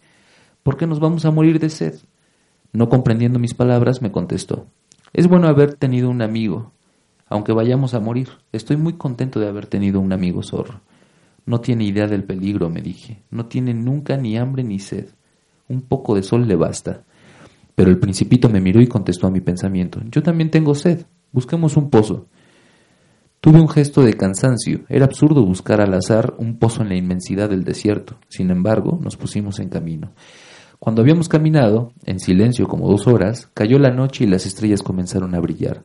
Porque 0.63 0.87
nos 0.87 1.01
vamos 1.01 1.25
a 1.27 1.31
morir 1.31 1.59
de 1.59 1.69
sed. 1.69 1.97
No 2.73 2.89
comprendiendo 2.89 3.39
mis 3.39 3.55
palabras, 3.55 4.01
me 4.03 4.13
contestó, 4.13 4.69
es 5.13 5.29
bueno 5.29 5.47
haber 5.47 5.75
tenido 5.75 6.11
un 6.11 6.23
amigo, 6.23 6.73
aunque 7.29 7.53
vayamos 7.53 7.95
a 7.95 8.01
morir. 8.01 8.29
Estoy 8.53 8.77
muy 8.77 8.95
contento 8.95 9.39
de 9.41 9.49
haber 9.49 9.67
tenido 9.67 10.01
un 10.01 10.13
amigo 10.13 10.43
zorro. 10.43 10.81
No 11.47 11.61
tiene 11.61 11.85
idea 11.85 12.07
del 12.07 12.25
peligro, 12.25 12.71
me 12.71 12.83
dije. 12.83 13.23
No 13.31 13.47
tiene 13.47 13.75
nunca 13.75 14.17
ni 14.17 14.37
hambre 14.37 14.65
ni 14.65 14.79
sed. 14.79 15.09
Un 15.69 15.83
poco 15.83 16.15
de 16.15 16.23
sol 16.23 16.49
le 16.49 16.57
basta. 16.57 17.05
Pero 17.75 17.91
el 17.91 17.99
principito 17.99 18.49
me 18.49 18.61
miró 18.61 18.81
y 18.81 18.87
contestó 18.87 19.27
a 19.27 19.31
mi 19.31 19.41
pensamiento. 19.41 20.01
Yo 20.11 20.23
también 20.23 20.51
tengo 20.51 20.75
sed. 20.75 21.07
Busquemos 21.33 21.77
un 21.77 21.91
pozo. 21.91 22.27
Tuve 23.41 23.61
un 23.61 23.69
gesto 23.69 24.03
de 24.03 24.15
cansancio. 24.15 24.81
Era 24.89 25.05
absurdo 25.05 25.45
buscar 25.45 25.81
al 25.81 25.93
azar 25.95 26.35
un 26.39 26.59
pozo 26.59 26.83
en 26.83 26.89
la 26.89 26.97
inmensidad 26.97 27.51
del 27.51 27.65
desierto. 27.65 28.17
Sin 28.29 28.51
embargo, 28.51 28.99
nos 29.03 29.17
pusimos 29.17 29.59
en 29.59 29.69
camino. 29.69 30.13
Cuando 30.79 31.03
habíamos 31.03 31.29
caminado, 31.29 31.93
en 32.05 32.21
silencio 32.21 32.67
como 32.67 32.89
dos 32.89 33.07
horas, 33.07 33.51
cayó 33.55 33.79
la 33.79 33.91
noche 33.91 34.25
y 34.25 34.27
las 34.27 34.47
estrellas 34.47 34.83
comenzaron 34.83 35.35
a 35.35 35.41
brillar. 35.41 35.83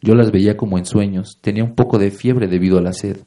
Yo 0.00 0.14
las 0.14 0.32
veía 0.32 0.56
como 0.56 0.78
en 0.78 0.84
sueños, 0.84 1.38
tenía 1.40 1.64
un 1.64 1.74
poco 1.74 1.98
de 1.98 2.10
fiebre 2.10 2.46
debido 2.46 2.78
a 2.78 2.82
la 2.82 2.92
sed. 2.92 3.18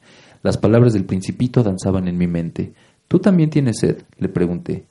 Las 0.42 0.58
palabras 0.58 0.92
del 0.92 1.04
principito 1.04 1.62
danzaban 1.62 2.06
en 2.08 2.16
mi 2.16 2.26
mente. 2.26 2.72
¿Tú 3.08 3.18
también 3.18 3.50
tienes 3.50 3.78
sed? 3.78 4.02
le 4.18 4.28
pregunté. 4.28 4.86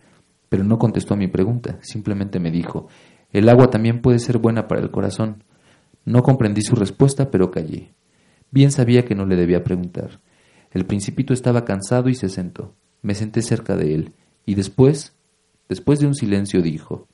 Pero 0.49 0.63
no 0.63 0.77
contestó 0.77 1.13
a 1.13 1.17
mi 1.17 1.27
pregunta, 1.27 1.77
simplemente 1.81 2.39
me 2.39 2.51
dijo, 2.51 2.87
el 3.31 3.49
agua 3.49 3.69
también 3.69 4.01
puede 4.01 4.19
ser 4.19 4.37
buena 4.37 4.67
para 4.67 4.81
el 4.81 4.91
corazón. 4.91 5.43
No 6.05 6.23
comprendí 6.23 6.61
su 6.61 6.75
respuesta, 6.75 7.29
pero 7.31 7.51
callé. 7.51 7.93
Bien 8.51 8.71
sabía 8.71 9.03
que 9.03 9.15
no 9.15 9.25
le 9.25 9.35
debía 9.35 9.63
preguntar. 9.63 10.21
El 10.71 10.85
principito 10.85 11.33
estaba 11.33 11.65
cansado 11.65 12.09
y 12.09 12.15
se 12.15 12.29
sentó. 12.29 12.75
Me 13.01 13.13
senté 13.13 13.41
cerca 13.41 13.75
de 13.75 13.93
él, 13.93 14.13
y 14.45 14.55
después 14.55 15.17
Después 15.69 15.99
de 15.99 16.07
un 16.07 16.15
silencio 16.15 16.61
dijo, 16.61 17.07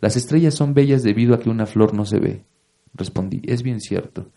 Las 0.00 0.16
estrellas 0.16 0.54
son 0.54 0.74
bellas 0.74 1.02
debido 1.02 1.34
a 1.34 1.40
que 1.40 1.50
una 1.50 1.66
flor 1.66 1.94
no 1.94 2.04
se 2.04 2.18
ve. 2.18 2.44
Respondí, 2.94 3.40
es 3.44 3.62
bien 3.62 3.80
cierto. 3.80 4.30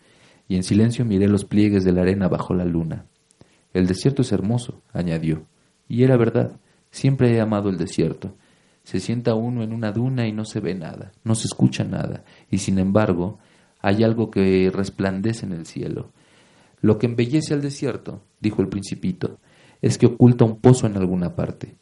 Y 0.48 0.56
en 0.56 0.62
silencio 0.62 1.04
miré 1.04 1.28
los 1.28 1.44
pliegues 1.44 1.84
de 1.84 1.92
la 1.92 2.02
arena 2.02 2.28
bajo 2.28 2.54
la 2.54 2.64
luna. 2.64 3.06
El 3.72 3.86
desierto 3.86 4.22
es 4.22 4.32
hermoso, 4.32 4.82
añadió. 4.92 5.46
Y 5.88 6.04
era 6.04 6.16
verdad, 6.16 6.58
siempre 6.94 7.34
he 7.34 7.40
amado 7.40 7.70
el 7.70 7.76
desierto. 7.76 8.36
Se 8.84 9.00
sienta 9.00 9.34
uno 9.34 9.64
en 9.64 9.72
una 9.72 9.90
duna 9.90 10.28
y 10.28 10.32
no 10.32 10.44
se 10.44 10.60
ve 10.60 10.74
nada, 10.76 11.10
no 11.24 11.34
se 11.34 11.46
escucha 11.46 11.82
nada, 11.82 12.24
y 12.50 12.58
sin 12.58 12.78
embargo 12.78 13.38
hay 13.80 14.04
algo 14.04 14.30
que 14.30 14.70
resplandece 14.72 15.44
en 15.44 15.52
el 15.52 15.66
cielo. 15.66 16.12
Lo 16.80 16.98
que 16.98 17.06
embellece 17.06 17.52
al 17.52 17.62
desierto, 17.62 18.22
dijo 18.40 18.62
el 18.62 18.68
principito, 18.68 19.40
es 19.82 19.98
que 19.98 20.06
oculta 20.06 20.44
un 20.44 20.60
pozo 20.60 20.86
en 20.86 20.96
alguna 20.96 21.34
parte. 21.34 21.74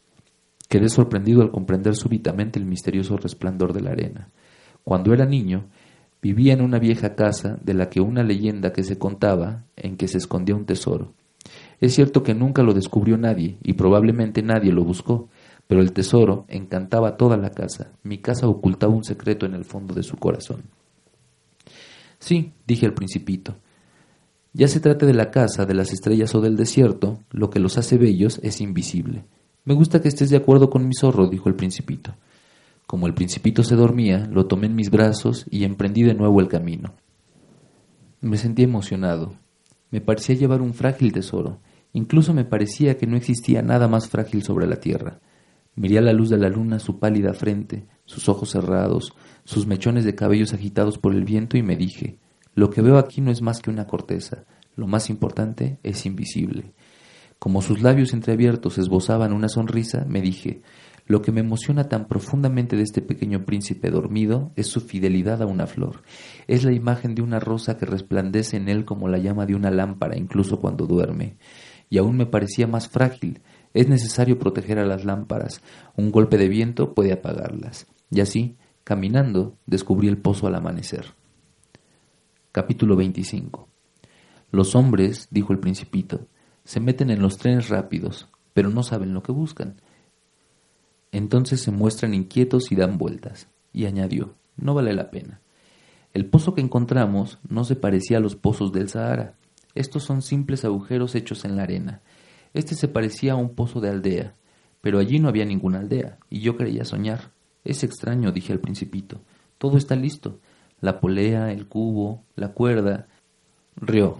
Quedé 0.67 0.89
sorprendido 0.89 1.43
al 1.43 1.51
comprender 1.51 1.95
súbitamente 1.95 2.57
el 2.57 2.65
misterioso 2.65 3.15
resplandor 3.17 3.73
de 3.73 3.81
la 3.81 3.91
arena. 3.91 4.29
Cuando 4.83 5.13
era 5.13 5.25
niño, 5.25 5.67
vivía 6.21 6.53
en 6.53 6.61
una 6.61 6.79
vieja 6.79 7.15
casa 7.15 7.59
de 7.61 7.75
la 7.75 7.89
que 7.89 8.01
una 8.01 8.23
leyenda 8.23 8.73
que 8.73 8.83
se 8.83 8.97
contaba 8.97 9.65
en 9.75 9.95
que 9.95 10.07
se 10.07 10.17
escondía 10.17 10.55
un 10.55 10.65
tesoro. 10.65 11.13
Es 11.83 11.95
cierto 11.95 12.23
que 12.23 12.33
nunca 12.33 12.63
lo 12.63 12.73
descubrió 12.73 13.17
nadie 13.17 13.57
y 13.61 13.73
probablemente 13.73 14.41
nadie 14.41 14.71
lo 14.71 14.85
buscó, 14.85 15.27
pero 15.67 15.81
el 15.81 15.91
tesoro 15.91 16.45
encantaba 16.47 17.17
toda 17.17 17.35
la 17.35 17.49
casa. 17.49 17.91
Mi 18.03 18.19
casa 18.19 18.47
ocultaba 18.47 18.93
un 18.93 19.03
secreto 19.03 19.45
en 19.45 19.53
el 19.53 19.65
fondo 19.65 19.93
de 19.93 20.03
su 20.03 20.15
corazón. 20.15 20.63
Sí, 22.19 22.53
dije 22.65 22.85
al 22.85 22.93
principito. 22.93 23.57
Ya 24.53 24.69
se 24.69 24.79
trate 24.79 25.05
de 25.05 25.13
la 25.13 25.29
casa, 25.29 25.65
de 25.65 25.73
las 25.73 25.91
estrellas 25.91 26.33
o 26.35 26.39
del 26.39 26.55
desierto, 26.55 27.19
lo 27.31 27.49
que 27.49 27.59
los 27.59 27.77
hace 27.77 27.97
bellos 27.97 28.39
es 28.43 28.61
invisible. 28.61 29.25
Me 29.65 29.73
gusta 29.73 30.01
que 30.01 30.07
estés 30.07 30.29
de 30.29 30.37
acuerdo 30.37 30.69
con 30.69 30.87
mi 30.87 30.93
zorro, 30.97 31.27
dijo 31.27 31.49
el 31.49 31.55
principito. 31.55 32.15
Como 32.87 33.07
el 33.07 33.13
principito 33.13 33.61
se 33.61 33.75
dormía, 33.75 34.25
lo 34.31 34.45
tomé 34.45 34.67
en 34.67 34.75
mis 34.75 34.89
brazos 34.89 35.45
y 35.49 35.65
emprendí 35.65 36.03
de 36.03 36.13
nuevo 36.13 36.39
el 36.39 36.47
camino. 36.47 36.93
Me 38.21 38.37
sentí 38.37 38.63
emocionado. 38.63 39.33
Me 39.91 39.99
parecía 39.99 40.33
llevar 40.35 40.61
un 40.61 40.73
frágil 40.73 41.11
tesoro. 41.11 41.59
Incluso 41.93 42.33
me 42.33 42.43
parecía 42.43 42.97
que 42.97 43.07
no 43.07 43.15
existía 43.15 43.61
nada 43.61 43.87
más 43.87 44.09
frágil 44.09 44.43
sobre 44.43 44.67
la 44.67 44.77
tierra. 44.79 45.19
Miré 45.75 45.99
a 45.99 46.01
la 46.01 46.13
luz 46.13 46.29
de 46.29 46.37
la 46.37 46.49
luna 46.49 46.79
su 46.79 46.99
pálida 46.99 47.33
frente, 47.33 47.85
sus 48.05 48.29
ojos 48.29 48.49
cerrados, 48.49 49.13
sus 49.43 49.65
mechones 49.65 50.03
de 50.03 50.15
cabellos 50.15 50.53
agitados 50.53 50.97
por 50.97 51.13
el 51.13 51.23
viento 51.23 51.57
y 51.57 51.63
me 51.63 51.75
dije, 51.75 52.17
lo 52.55 52.69
que 52.69 52.81
veo 52.81 52.97
aquí 52.97 53.21
no 53.21 53.31
es 53.31 53.41
más 53.41 53.61
que 53.61 53.71
una 53.71 53.87
corteza, 53.87 54.45
lo 54.75 54.87
más 54.87 55.09
importante 55.09 55.79
es 55.83 56.05
invisible. 56.05 56.73
Como 57.39 57.61
sus 57.61 57.81
labios 57.81 58.13
entreabiertos 58.13 58.77
esbozaban 58.77 59.33
una 59.33 59.49
sonrisa, 59.49 60.05
me 60.07 60.21
dije, 60.21 60.61
lo 61.05 61.21
que 61.21 61.31
me 61.31 61.41
emociona 61.41 61.89
tan 61.89 62.07
profundamente 62.07 62.77
de 62.77 62.83
este 62.83 63.01
pequeño 63.01 63.43
príncipe 63.43 63.89
dormido 63.89 64.51
es 64.55 64.67
su 64.67 64.79
fidelidad 64.79 65.41
a 65.41 65.45
una 65.45 65.67
flor. 65.67 66.03
Es 66.47 66.63
la 66.63 66.71
imagen 66.71 67.13
de 67.15 67.21
una 67.21 67.39
rosa 67.39 67.77
que 67.77 67.85
resplandece 67.85 68.55
en 68.55 68.69
él 68.69 68.85
como 68.85 69.09
la 69.09 69.17
llama 69.17 69.45
de 69.45 69.55
una 69.55 69.71
lámpara, 69.71 70.17
incluso 70.17 70.61
cuando 70.61 70.87
duerme. 70.87 71.35
Y 71.89 71.97
aún 71.97 72.17
me 72.17 72.25
parecía 72.25 72.67
más 72.67 72.87
frágil. 72.87 73.41
Es 73.73 73.87
necesario 73.87 74.39
proteger 74.39 74.79
a 74.79 74.85
las 74.85 75.05
lámparas. 75.05 75.61
Un 75.95 76.11
golpe 76.11 76.37
de 76.37 76.47
viento 76.47 76.93
puede 76.93 77.13
apagarlas. 77.13 77.87
Y 78.09 78.21
así, 78.21 78.57
caminando, 78.83 79.57
descubrí 79.65 80.07
el 80.07 80.17
pozo 80.17 80.47
al 80.47 80.55
amanecer. 80.55 81.13
Capítulo 82.51 82.95
25 82.95 83.67
Los 84.51 84.75
hombres, 84.75 85.27
dijo 85.31 85.53
el 85.53 85.59
principito, 85.59 86.27
se 86.63 86.79
meten 86.79 87.09
en 87.09 87.21
los 87.21 87.37
trenes 87.37 87.69
rápidos, 87.69 88.29
pero 88.53 88.69
no 88.69 88.83
saben 88.83 89.13
lo 89.13 89.23
que 89.23 89.31
buscan. 89.31 89.81
Entonces 91.11 91.61
se 91.61 91.71
muestran 91.71 92.13
inquietos 92.13 92.71
y 92.71 92.75
dan 92.75 92.97
vueltas. 92.97 93.47
Y 93.71 93.85
añadió, 93.85 94.35
no 94.55 94.73
vale 94.73 94.93
la 94.93 95.09
pena. 95.09 95.41
El 96.13 96.27
pozo 96.27 96.53
que 96.53 96.61
encontramos 96.61 97.39
no 97.47 97.63
se 97.63 97.75
parecía 97.75 98.17
a 98.17 98.19
los 98.19 98.35
pozos 98.35 98.71
del 98.71 98.89
Sahara. 98.89 99.35
Estos 99.75 100.03
son 100.03 100.21
simples 100.21 100.65
agujeros 100.65 101.15
hechos 101.15 101.45
en 101.45 101.55
la 101.55 101.63
arena. 101.63 102.01
Este 102.53 102.75
se 102.75 102.87
parecía 102.87 103.33
a 103.33 103.37
un 103.37 103.55
pozo 103.55 103.81
de 103.81 103.89
aldea, 103.89 104.33
pero 104.81 104.99
allí 104.99 105.19
no 105.19 105.29
había 105.29 105.45
ninguna 105.45 105.79
aldea, 105.79 106.17
y 106.29 106.41
yo 106.41 106.57
creía 106.57 106.85
soñar. 106.85 107.31
Es 107.63 107.83
extraño, 107.83 108.31
dije 108.31 108.53
al 108.53 108.59
principito. 108.59 109.21
Todo 109.57 109.77
está 109.77 109.95
listo. 109.95 110.39
La 110.81 110.99
polea, 110.99 111.51
el 111.51 111.67
cubo, 111.67 112.23
la 112.35 112.49
cuerda. 112.49 113.07
Rió. 113.75 114.17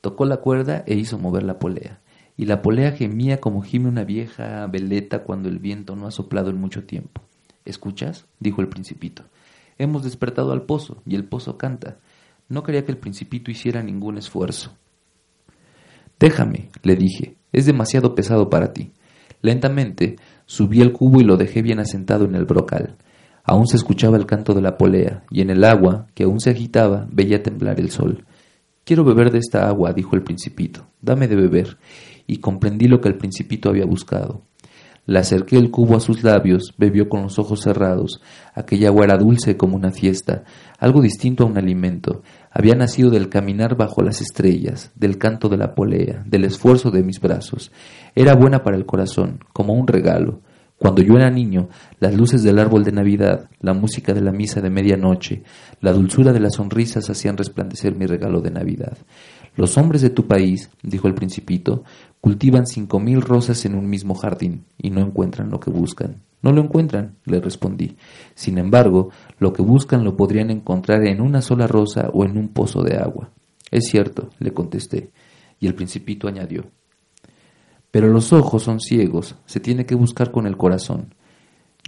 Tocó 0.00 0.24
la 0.24 0.38
cuerda 0.38 0.82
e 0.86 0.94
hizo 0.94 1.18
mover 1.18 1.44
la 1.44 1.58
polea 1.58 2.02
y 2.36 2.46
la 2.46 2.62
polea 2.62 2.92
gemía 2.92 3.40
como 3.40 3.62
gime 3.62 3.88
una 3.88 4.04
vieja 4.04 4.66
veleta 4.66 5.22
cuando 5.22 5.48
el 5.48 5.58
viento 5.58 5.96
no 5.96 6.06
ha 6.06 6.10
soplado 6.10 6.50
en 6.50 6.60
mucho 6.60 6.84
tiempo. 6.84 7.22
¿Escuchas? 7.64 8.26
dijo 8.40 8.60
el 8.60 8.68
principito. 8.68 9.24
Hemos 9.78 10.02
despertado 10.02 10.52
al 10.52 10.62
pozo, 10.62 11.02
y 11.06 11.14
el 11.14 11.24
pozo 11.24 11.56
canta. 11.56 11.98
No 12.48 12.62
quería 12.62 12.84
que 12.84 12.92
el 12.92 12.98
principito 12.98 13.50
hiciera 13.50 13.82
ningún 13.82 14.18
esfuerzo. 14.18 14.72
Déjame, 16.22 16.68
le 16.84 16.94
dije, 16.94 17.34
es 17.50 17.66
demasiado 17.66 18.14
pesado 18.14 18.48
para 18.48 18.72
ti. 18.72 18.92
Lentamente 19.40 20.14
subí 20.46 20.80
el 20.80 20.92
cubo 20.92 21.20
y 21.20 21.24
lo 21.24 21.36
dejé 21.36 21.62
bien 21.62 21.80
asentado 21.80 22.26
en 22.26 22.36
el 22.36 22.44
brocal. 22.44 22.96
Aún 23.42 23.66
se 23.66 23.76
escuchaba 23.76 24.18
el 24.18 24.24
canto 24.24 24.54
de 24.54 24.62
la 24.62 24.78
polea, 24.78 25.24
y 25.32 25.40
en 25.40 25.50
el 25.50 25.64
agua, 25.64 26.06
que 26.14 26.22
aún 26.22 26.38
se 26.38 26.50
agitaba, 26.50 27.08
veía 27.10 27.42
temblar 27.42 27.80
el 27.80 27.90
sol. 27.90 28.24
Quiero 28.84 29.02
beber 29.02 29.32
de 29.32 29.38
esta 29.38 29.66
agua, 29.66 29.94
dijo 29.94 30.14
el 30.14 30.22
principito. 30.22 30.86
Dame 31.00 31.26
de 31.26 31.34
beber 31.34 31.78
y 32.28 32.36
comprendí 32.36 32.86
lo 32.86 33.00
que 33.00 33.08
el 33.08 33.16
principito 33.16 33.68
había 33.68 33.84
buscado. 33.84 34.42
Le 35.04 35.18
acerqué 35.18 35.56
el 35.56 35.72
cubo 35.72 35.96
a 35.96 36.00
sus 36.00 36.22
labios, 36.22 36.74
bebió 36.78 37.08
con 37.08 37.22
los 37.22 37.36
ojos 37.40 37.62
cerrados. 37.62 38.20
Aquella 38.54 38.90
agua 38.90 39.06
era 39.06 39.16
dulce 39.16 39.56
como 39.56 39.74
una 39.74 39.90
fiesta, 39.90 40.44
algo 40.78 41.02
distinto 41.02 41.42
a 41.42 41.48
un 41.48 41.58
alimento. 41.58 42.22
Había 42.54 42.74
nacido 42.74 43.10
del 43.10 43.30
caminar 43.30 43.76
bajo 43.76 44.02
las 44.02 44.20
estrellas, 44.20 44.92
del 44.94 45.16
canto 45.16 45.48
de 45.48 45.56
la 45.56 45.74
polea, 45.74 46.22
del 46.26 46.44
esfuerzo 46.44 46.90
de 46.90 47.02
mis 47.02 47.18
brazos. 47.18 47.72
Era 48.14 48.34
buena 48.34 48.62
para 48.62 48.76
el 48.76 48.84
corazón, 48.84 49.40
como 49.54 49.72
un 49.72 49.86
regalo. 49.86 50.40
Cuando 50.76 51.00
yo 51.00 51.14
era 51.14 51.30
niño, 51.30 51.68
las 51.98 52.14
luces 52.14 52.42
del 52.42 52.58
árbol 52.58 52.84
de 52.84 52.92
Navidad, 52.92 53.48
la 53.60 53.72
música 53.72 54.12
de 54.12 54.20
la 54.20 54.32
misa 54.32 54.60
de 54.60 54.68
medianoche, 54.68 55.44
la 55.80 55.92
dulzura 55.92 56.32
de 56.32 56.40
las 56.40 56.56
sonrisas 56.56 57.08
hacían 57.08 57.38
resplandecer 57.38 57.96
mi 57.96 58.04
regalo 58.04 58.40
de 58.40 58.50
Navidad. 58.50 58.98
Los 59.56 59.78
hombres 59.78 60.02
de 60.02 60.10
tu 60.10 60.26
país, 60.26 60.70
dijo 60.82 61.08
el 61.08 61.14
principito, 61.14 61.84
cultivan 62.20 62.66
cinco 62.66 63.00
mil 63.00 63.22
rosas 63.22 63.64
en 63.64 63.76
un 63.76 63.88
mismo 63.88 64.14
jardín 64.14 64.64
y 64.76 64.90
no 64.90 65.00
encuentran 65.00 65.50
lo 65.50 65.60
que 65.60 65.70
buscan. 65.70 66.16
No 66.42 66.52
lo 66.52 66.60
encuentran, 66.60 67.16
le 67.24 67.40
respondí. 67.40 67.96
Sin 68.34 68.58
embargo, 68.58 69.10
lo 69.38 69.52
que 69.52 69.62
buscan 69.62 70.04
lo 70.04 70.16
podrían 70.16 70.50
encontrar 70.50 71.06
en 71.06 71.20
una 71.20 71.40
sola 71.40 71.66
rosa 71.66 72.10
o 72.12 72.24
en 72.24 72.36
un 72.36 72.48
pozo 72.48 72.82
de 72.82 72.96
agua. 72.96 73.30
Es 73.70 73.86
cierto, 73.86 74.30
le 74.38 74.52
contesté, 74.52 75.10
y 75.60 75.66
el 75.68 75.74
principito 75.74 76.28
añadió. 76.28 76.64
Pero 77.92 78.08
los 78.08 78.32
ojos 78.32 78.64
son 78.64 78.80
ciegos, 78.80 79.36
se 79.46 79.60
tiene 79.60 79.86
que 79.86 79.94
buscar 79.94 80.32
con 80.32 80.46
el 80.46 80.56
corazón. 80.56 81.14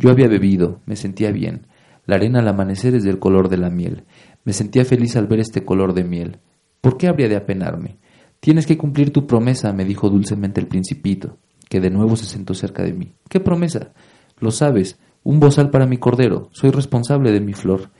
Yo 0.00 0.10
había 0.10 0.28
bebido, 0.28 0.80
me 0.86 0.96
sentía 0.96 1.30
bien. 1.32 1.66
La 2.06 2.16
arena 2.16 2.40
al 2.40 2.48
amanecer 2.48 2.94
es 2.94 3.04
del 3.04 3.18
color 3.18 3.48
de 3.48 3.56
la 3.56 3.70
miel. 3.70 4.04
Me 4.44 4.52
sentía 4.52 4.84
feliz 4.84 5.16
al 5.16 5.26
ver 5.26 5.40
este 5.40 5.64
color 5.64 5.94
de 5.94 6.04
miel. 6.04 6.38
¿Por 6.80 6.96
qué 6.96 7.08
habría 7.08 7.28
de 7.28 7.36
apenarme? 7.36 7.98
Tienes 8.40 8.66
que 8.66 8.76
cumplir 8.76 9.10
tu 9.10 9.26
promesa, 9.26 9.72
me 9.72 9.86
dijo 9.86 10.10
dulcemente 10.10 10.60
el 10.60 10.66
principito, 10.66 11.38
que 11.70 11.80
de 11.80 11.90
nuevo 11.90 12.14
se 12.14 12.26
sentó 12.26 12.52
cerca 12.52 12.82
de 12.82 12.92
mí. 12.92 13.14
¿Qué 13.28 13.40
promesa? 13.40 13.92
Lo 14.38 14.50
sabes, 14.50 14.98
un 15.22 15.40
bozal 15.40 15.70
para 15.70 15.86
mi 15.86 15.96
cordero, 15.96 16.48
soy 16.52 16.70
responsable 16.70 17.32
de 17.32 17.40
mi 17.40 17.54
flor. 17.54 17.90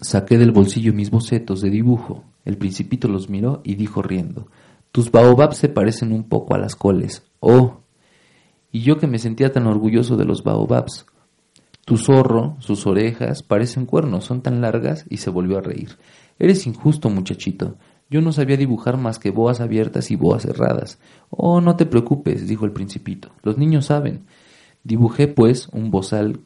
Saqué 0.00 0.36
del 0.38 0.52
bolsillo 0.52 0.92
mis 0.92 1.10
bocetos 1.10 1.60
de 1.60 1.70
dibujo. 1.70 2.24
El 2.44 2.58
principito 2.58 3.08
los 3.08 3.28
miró 3.30 3.62
y 3.64 3.74
dijo 3.74 4.02
riendo, 4.02 4.48
Tus 4.92 5.10
baobabs 5.10 5.56
se 5.56 5.68
parecen 5.68 6.12
un 6.12 6.28
poco 6.28 6.54
a 6.54 6.58
las 6.58 6.76
coles. 6.76 7.24
Oh. 7.40 7.80
Y 8.70 8.80
yo 8.80 8.98
que 8.98 9.06
me 9.06 9.18
sentía 9.18 9.52
tan 9.52 9.66
orgulloso 9.66 10.16
de 10.16 10.26
los 10.26 10.44
baobabs. 10.44 11.06
Tu 11.86 11.96
zorro, 11.96 12.56
sus 12.58 12.86
orejas, 12.86 13.42
parecen 13.42 13.86
cuernos, 13.86 14.24
son 14.24 14.42
tan 14.42 14.60
largas, 14.60 15.06
y 15.08 15.18
se 15.18 15.30
volvió 15.30 15.58
a 15.58 15.62
reír. 15.62 15.96
Eres 16.38 16.66
injusto, 16.66 17.08
muchachito. 17.08 17.76
Yo 18.10 18.20
no 18.20 18.32
sabía 18.32 18.56
dibujar 18.56 18.98
más 18.98 19.18
que 19.18 19.30
boas 19.30 19.60
abiertas 19.60 20.10
y 20.10 20.16
boas 20.16 20.42
cerradas. 20.42 20.98
Oh, 21.30 21.60
no 21.60 21.76
te 21.76 21.86
preocupes, 21.86 22.46
dijo 22.46 22.64
el 22.64 22.72
principito. 22.72 23.30
Los 23.42 23.56
niños 23.56 23.86
saben. 23.86 24.26
Dibujé, 24.86 25.26
pues, 25.26 25.66
un 25.72 25.90
bozal. 25.90 26.38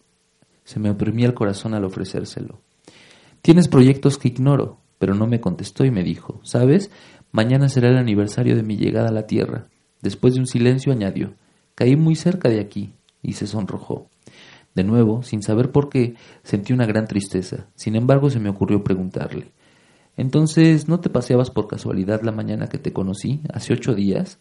Se 0.65 0.81
me 0.81 0.89
oprimía 0.89 1.27
el 1.27 1.35
corazón 1.35 1.75
al 1.75 1.85
ofrecérselo. 1.85 2.59
Tienes 3.43 3.69
proyectos 3.69 4.17
que 4.17 4.29
ignoro, 4.29 4.79
pero 4.99 5.15
no 5.15 5.27
me 5.27 5.43
contestó 5.43 5.85
y 5.85 5.91
me 5.91 6.03
dijo, 6.03 6.41
¿sabes? 6.43 6.91
Mañana 7.33 7.69
será 7.69 7.91
el 7.91 7.99
aniversario 7.99 8.57
de 8.57 8.63
mi 8.63 8.79
llegada 8.79 9.11
a 9.11 9.13
la 9.13 9.27
Tierra. 9.27 9.67
Después 10.01 10.33
de 10.33 10.41
un 10.41 10.47
silencio 10.47 10.91
añadió, 10.91 11.35
caí 11.75 11.97
muy 11.97 12.17
cerca 12.17 12.49
de 12.49 12.61
aquí, 12.61 12.95
y 13.23 13.35
se 13.35 13.47
sonrojó. 13.47 14.09
De 14.75 14.85
nuevo, 14.85 15.23
sin 15.23 15.43
saber 15.43 15.71
por 15.71 15.91
qué, 15.91 16.15
sentí 16.43 16.73
una 16.73 16.87
gran 16.87 17.07
tristeza. 17.07 17.67
Sin 17.75 17.95
embargo, 17.95 18.31
se 18.31 18.41
me 18.41 18.49
ocurrió 18.49 18.83
preguntarle, 18.83 19.53
entonces, 20.17 20.89
¿no 20.89 21.01
te 21.01 21.11
paseabas 21.11 21.51
por 21.51 21.69
casualidad 21.69 22.23
la 22.23 22.33
mañana 22.33 22.69
que 22.69 22.79
te 22.79 22.95
conocí, 22.95 23.43
hace 23.53 23.75
ocho 23.75 23.95
días, 23.95 24.39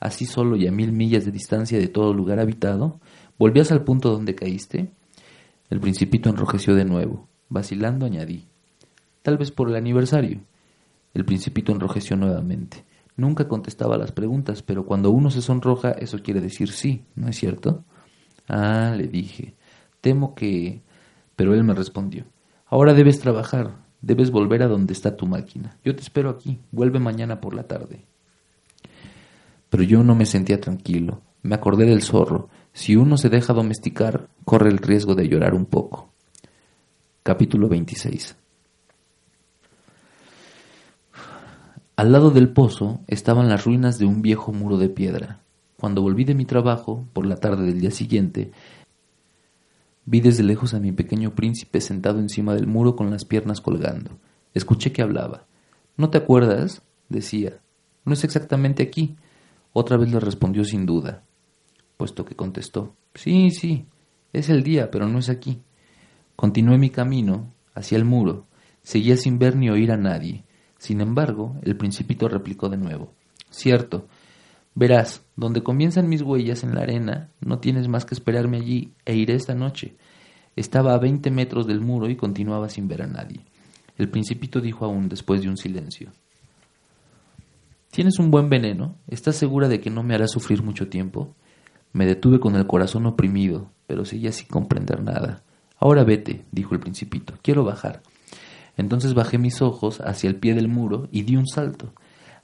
así 0.00 0.26
solo 0.26 0.56
y 0.56 0.66
a 0.66 0.70
mil 0.70 0.92
millas 0.92 1.24
de 1.24 1.32
distancia 1.32 1.78
de 1.78 1.88
todo 1.88 2.12
lugar 2.12 2.40
habitado? 2.40 3.00
¿Volvías 3.38 3.70
al 3.70 3.84
punto 3.84 4.10
donde 4.10 4.34
caíste? 4.34 4.90
El 5.70 5.80
principito 5.80 6.28
enrojeció 6.28 6.74
de 6.74 6.84
nuevo. 6.84 7.28
Vacilando 7.48 8.04
añadí. 8.04 8.48
Tal 9.22 9.38
vez 9.38 9.52
por 9.52 9.68
el 9.68 9.76
aniversario. 9.76 10.40
El 11.14 11.24
principito 11.24 11.72
enrojeció 11.72 12.16
nuevamente. 12.16 12.84
Nunca 13.16 13.48
contestaba 13.48 13.96
las 13.96 14.12
preguntas, 14.12 14.62
pero 14.62 14.86
cuando 14.86 15.10
uno 15.10 15.30
se 15.30 15.42
sonroja, 15.42 15.92
eso 15.92 16.18
quiere 16.22 16.40
decir 16.40 16.70
sí, 16.70 17.04
¿no 17.14 17.28
es 17.28 17.36
cierto? 17.36 17.84
Ah, 18.48 18.94
le 18.96 19.06
dije. 19.06 19.54
Temo 20.00 20.34
que... 20.34 20.82
Pero 21.36 21.54
él 21.54 21.62
me 21.64 21.74
respondió. 21.74 22.24
Ahora 22.66 22.94
debes 22.94 23.20
trabajar. 23.20 23.76
Debes 24.00 24.30
volver 24.30 24.62
a 24.62 24.68
donde 24.68 24.92
está 24.92 25.16
tu 25.16 25.26
máquina. 25.26 25.76
Yo 25.84 25.94
te 25.94 26.02
espero 26.02 26.30
aquí. 26.30 26.60
Vuelve 26.70 26.98
mañana 26.98 27.40
por 27.40 27.54
la 27.54 27.64
tarde. 27.64 28.04
Pero 29.70 29.82
yo 29.82 30.02
no 30.02 30.14
me 30.14 30.26
sentía 30.26 30.60
tranquilo. 30.60 31.22
Me 31.42 31.54
acordé 31.54 31.86
del 31.86 32.02
zorro. 32.02 32.48
Si 32.78 32.94
uno 32.94 33.16
se 33.16 33.28
deja 33.28 33.54
domesticar, 33.54 34.28
corre 34.44 34.70
el 34.70 34.78
riesgo 34.78 35.16
de 35.16 35.26
llorar 35.26 35.52
un 35.52 35.66
poco. 35.66 36.12
Capítulo 37.24 37.68
26 37.68 38.36
Al 41.96 42.12
lado 42.12 42.30
del 42.30 42.50
pozo 42.50 43.00
estaban 43.08 43.48
las 43.48 43.64
ruinas 43.64 43.98
de 43.98 44.06
un 44.06 44.22
viejo 44.22 44.52
muro 44.52 44.78
de 44.78 44.88
piedra. 44.88 45.40
Cuando 45.76 46.02
volví 46.02 46.22
de 46.22 46.36
mi 46.36 46.44
trabajo, 46.44 47.04
por 47.14 47.26
la 47.26 47.34
tarde 47.38 47.66
del 47.66 47.80
día 47.80 47.90
siguiente, 47.90 48.52
vi 50.04 50.20
desde 50.20 50.44
lejos 50.44 50.72
a 50.72 50.78
mi 50.78 50.92
pequeño 50.92 51.34
príncipe 51.34 51.80
sentado 51.80 52.20
encima 52.20 52.54
del 52.54 52.68
muro 52.68 52.94
con 52.94 53.10
las 53.10 53.24
piernas 53.24 53.60
colgando. 53.60 54.12
Escuché 54.54 54.92
que 54.92 55.02
hablaba. 55.02 55.46
¿No 55.96 56.10
te 56.10 56.18
acuerdas? 56.18 56.82
decía. 57.08 57.58
No 58.04 58.12
es 58.12 58.22
exactamente 58.22 58.84
aquí. 58.84 59.16
Otra 59.72 59.96
vez 59.96 60.12
le 60.12 60.20
respondió 60.20 60.62
sin 60.62 60.86
duda, 60.86 61.24
puesto 61.98 62.24
que 62.24 62.34
contestó. 62.34 62.94
Sí, 63.14 63.50
sí, 63.50 63.84
es 64.32 64.48
el 64.48 64.62
día, 64.62 64.90
pero 64.90 65.06
no 65.06 65.18
es 65.18 65.28
aquí. 65.28 65.60
Continué 66.36 66.78
mi 66.78 66.88
camino 66.88 67.52
hacia 67.74 67.98
el 67.98 68.06
muro. 68.06 68.46
Seguía 68.82 69.18
sin 69.18 69.38
ver 69.38 69.56
ni 69.56 69.68
oír 69.68 69.92
a 69.92 69.98
nadie. 69.98 70.44
Sin 70.78 71.02
embargo, 71.02 71.56
el 71.62 71.76
principito 71.76 72.28
replicó 72.28 72.70
de 72.70 72.78
nuevo. 72.78 73.12
Cierto. 73.50 74.06
Verás, 74.74 75.22
donde 75.34 75.62
comienzan 75.62 76.08
mis 76.08 76.22
huellas 76.22 76.62
en 76.62 76.74
la 76.74 76.82
arena, 76.82 77.30
no 77.40 77.58
tienes 77.58 77.88
más 77.88 78.04
que 78.04 78.14
esperarme 78.14 78.58
allí 78.58 78.92
e 79.04 79.16
iré 79.16 79.34
esta 79.34 79.54
noche. 79.54 79.96
Estaba 80.54 80.94
a 80.94 80.98
veinte 80.98 81.30
metros 81.32 81.66
del 81.66 81.80
muro 81.80 82.08
y 82.08 82.16
continuaba 82.16 82.68
sin 82.68 82.86
ver 82.86 83.02
a 83.02 83.06
nadie. 83.08 83.40
El 83.96 84.08
principito 84.08 84.60
dijo 84.60 84.84
aún 84.84 85.08
después 85.08 85.42
de 85.42 85.48
un 85.48 85.56
silencio. 85.56 86.12
Tienes 87.90 88.20
un 88.20 88.30
buen 88.30 88.48
veneno. 88.48 88.94
¿Estás 89.08 89.34
segura 89.34 89.66
de 89.66 89.80
que 89.80 89.90
no 89.90 90.04
me 90.04 90.14
hará 90.14 90.28
sufrir 90.28 90.62
mucho 90.62 90.88
tiempo? 90.88 91.34
Me 91.92 92.06
detuve 92.06 92.40
con 92.40 92.56
el 92.56 92.66
corazón 92.66 93.06
oprimido, 93.06 93.70
pero 93.86 94.04
seguía 94.04 94.32
sin 94.32 94.48
comprender 94.48 95.02
nada. 95.02 95.42
Ahora 95.78 96.04
vete, 96.04 96.44
dijo 96.52 96.74
el 96.74 96.80
principito. 96.80 97.34
Quiero 97.42 97.64
bajar. 97.64 98.02
Entonces 98.76 99.14
bajé 99.14 99.38
mis 99.38 99.60
ojos 99.62 100.00
hacia 100.00 100.28
el 100.28 100.36
pie 100.36 100.54
del 100.54 100.68
muro 100.68 101.08
y 101.10 101.22
di 101.22 101.36
un 101.36 101.46
salto. 101.46 101.92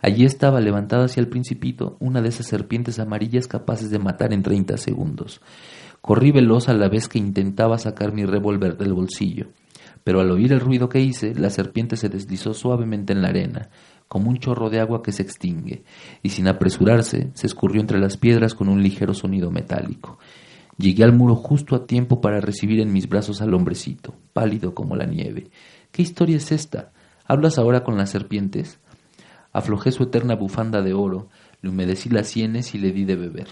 Allí 0.01 0.25
estaba 0.25 0.61
levantada 0.61 1.07
hacia 1.07 1.21
el 1.21 1.29
principito 1.29 1.97
una 1.99 2.21
de 2.21 2.29
esas 2.29 2.47
serpientes 2.47 2.99
amarillas 2.99 3.49
capaces 3.49 3.91
de 3.91 3.99
matar 3.99 4.33
en 4.33 4.43
treinta 4.43 4.77
segundos. 4.77 5.41
Corrí 6.01 6.31
veloz 6.33 6.69
a 6.69 6.75
la 6.75 6.89
vez 6.89 7.09
que 7.09 7.19
intentaba 7.19 7.79
sacar 7.79 8.13
mi 8.13 8.27
revólver 8.27 8.77
del 8.77 8.93
bolsillo, 8.93 9.47
pero 10.03 10.21
al 10.21 10.31
oír 10.31 10.53
el 10.53 10.61
ruido 10.61 10.91
que 10.91 11.01
hice, 11.01 11.35
la 11.35 11.49
serpiente 11.49 11.97
se 11.97 12.11
deslizó 12.11 12.53
suavemente 12.53 13.15
en 13.15 13.23
la 13.23 13.29
arena, 13.29 13.71
como 14.09 14.31
un 14.31 14.39
chorro 14.39 14.71
de 14.71 14.81
agua 14.81 15.03
que 15.03 15.13
se 15.13 15.23
extingue, 15.23 15.85
y 16.23 16.31
sin 16.31 16.49
apresurarse 16.49 17.31
se 17.35 17.47
escurrió 17.47 17.81
entre 17.81 17.99
las 17.99 18.17
piedras 18.17 18.55
con 18.55 18.69
un 18.69 18.83
ligero 18.83 19.15
sonido 19.15 19.51
metálico. 19.51 20.19
Llegué 20.77 21.05
al 21.05 21.13
muro 21.13 21.37
justo 21.37 21.77
a 21.77 21.87
tiempo 21.87 22.21
para 22.21 22.41
recibir 22.41 22.81
en 22.81 22.93
mis 22.93 23.09
brazos 23.09 23.41
al 23.43 23.55
hombrecito, 23.55 24.15
pálido 24.33 24.75
como 24.75 24.97
la 24.97 25.07
nieve. 25.07 25.51
¿Qué 25.93 26.03
historia 26.03 26.37
es 26.37 26.51
esta? 26.51 26.93
¿Hablas 27.25 27.59
ahora 27.59 27.85
con 27.85 27.97
las 27.97 28.11
serpientes? 28.11 28.81
Aflojé 29.53 29.93
su 29.93 30.03
eterna 30.03 30.35
bufanda 30.35 30.83
de 30.83 30.93
oro, 30.93 31.29
le 31.63 31.71
humedecí 31.71 32.09
las 32.09 32.27
sienes 32.27 32.75
y 32.75 32.79
le 32.79 32.91
di 32.91 33.05
de 33.05 33.15
beber. 33.15 33.47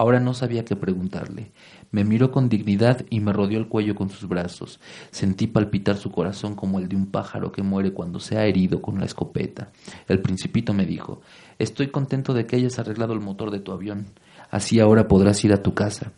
Ahora 0.00 0.18
no 0.18 0.32
sabía 0.32 0.64
qué 0.64 0.76
preguntarle. 0.76 1.50
Me 1.90 2.04
miró 2.04 2.30
con 2.32 2.48
dignidad 2.48 3.04
y 3.10 3.20
me 3.20 3.34
rodeó 3.34 3.58
el 3.58 3.68
cuello 3.68 3.94
con 3.94 4.08
sus 4.08 4.26
brazos. 4.26 4.80
Sentí 5.10 5.46
palpitar 5.46 5.98
su 5.98 6.10
corazón 6.10 6.54
como 6.54 6.78
el 6.78 6.88
de 6.88 6.96
un 6.96 7.04
pájaro 7.04 7.52
que 7.52 7.62
muere 7.62 7.92
cuando 7.92 8.18
se 8.18 8.38
ha 8.38 8.46
herido 8.46 8.80
con 8.80 8.98
la 8.98 9.04
escopeta. 9.04 9.72
El 10.08 10.20
principito 10.20 10.72
me 10.72 10.86
dijo 10.86 11.20
Estoy 11.58 11.88
contento 11.88 12.32
de 12.32 12.46
que 12.46 12.56
hayas 12.56 12.78
arreglado 12.78 13.12
el 13.12 13.20
motor 13.20 13.50
de 13.50 13.60
tu 13.60 13.72
avión. 13.72 14.06
Así 14.50 14.80
ahora 14.80 15.06
podrás 15.06 15.44
ir 15.44 15.52
a 15.52 15.62
tu 15.62 15.74
casa. 15.74 16.12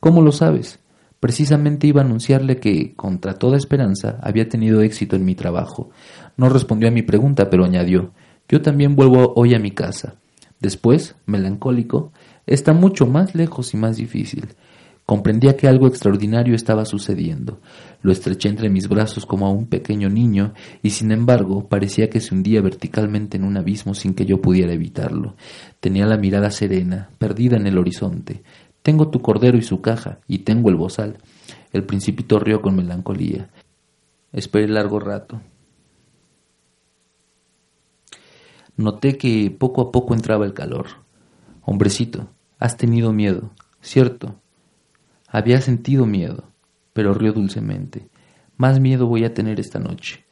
¿Cómo 0.00 0.20
lo 0.20 0.30
sabes? 0.30 0.80
Precisamente 1.18 1.86
iba 1.86 2.02
a 2.02 2.04
anunciarle 2.04 2.58
que, 2.58 2.92
contra 2.94 3.38
toda 3.38 3.56
esperanza, 3.56 4.18
había 4.20 4.50
tenido 4.50 4.82
éxito 4.82 5.16
en 5.16 5.24
mi 5.24 5.34
trabajo. 5.34 5.88
No 6.36 6.50
respondió 6.50 6.88
a 6.88 6.92
mi 6.92 7.00
pregunta, 7.00 7.48
pero 7.48 7.64
añadió 7.64 8.12
Yo 8.50 8.60
también 8.60 8.94
vuelvo 8.94 9.32
hoy 9.34 9.54
a 9.54 9.58
mi 9.58 9.70
casa. 9.70 10.16
Después, 10.60 11.16
melancólico, 11.26 12.12
está 12.46 12.72
mucho 12.72 13.06
más 13.06 13.34
lejos 13.34 13.74
y 13.74 13.76
más 13.76 13.96
difícil. 13.96 14.48
Comprendía 15.06 15.54
que 15.56 15.68
algo 15.68 15.86
extraordinario 15.86 16.54
estaba 16.54 16.86
sucediendo. 16.86 17.60
Lo 18.00 18.10
estreché 18.10 18.48
entre 18.48 18.70
mis 18.70 18.88
brazos 18.88 19.26
como 19.26 19.46
a 19.46 19.50
un 19.50 19.66
pequeño 19.66 20.08
niño 20.08 20.54
y 20.82 20.90
sin 20.90 21.12
embargo 21.12 21.68
parecía 21.68 22.08
que 22.08 22.20
se 22.20 22.34
hundía 22.34 22.62
verticalmente 22.62 23.36
en 23.36 23.44
un 23.44 23.58
abismo 23.58 23.92
sin 23.94 24.14
que 24.14 24.24
yo 24.24 24.40
pudiera 24.40 24.72
evitarlo. 24.72 25.36
Tenía 25.80 26.06
la 26.06 26.16
mirada 26.16 26.50
serena, 26.50 27.10
perdida 27.18 27.56
en 27.56 27.66
el 27.66 27.76
horizonte. 27.76 28.42
Tengo 28.82 29.08
tu 29.08 29.20
cordero 29.20 29.58
y 29.58 29.62
su 29.62 29.82
caja, 29.82 30.20
y 30.26 30.38
tengo 30.38 30.70
el 30.70 30.76
bozal. 30.76 31.18
El 31.72 31.84
principito 31.84 32.38
rió 32.38 32.62
con 32.62 32.76
melancolía. 32.76 33.50
Esperé 34.32 34.68
largo 34.68 35.00
rato. 35.00 35.40
Noté 38.76 39.16
que 39.16 39.54
poco 39.56 39.82
a 39.82 39.92
poco 39.92 40.14
entraba 40.14 40.46
el 40.46 40.54
calor. 40.54 41.03
Hombrecito, 41.66 42.28
has 42.58 42.76
tenido 42.76 43.12
miedo, 43.12 43.50
¿cierto? 43.80 44.36
Había 45.28 45.60
sentido 45.60 46.04
miedo, 46.04 46.44
pero 46.92 47.14
rió 47.14 47.32
dulcemente. 47.32 48.08
Más 48.56 48.80
miedo 48.80 49.06
voy 49.06 49.24
a 49.24 49.32
tener 49.32 49.58
esta 49.58 49.78
noche. 49.78 50.24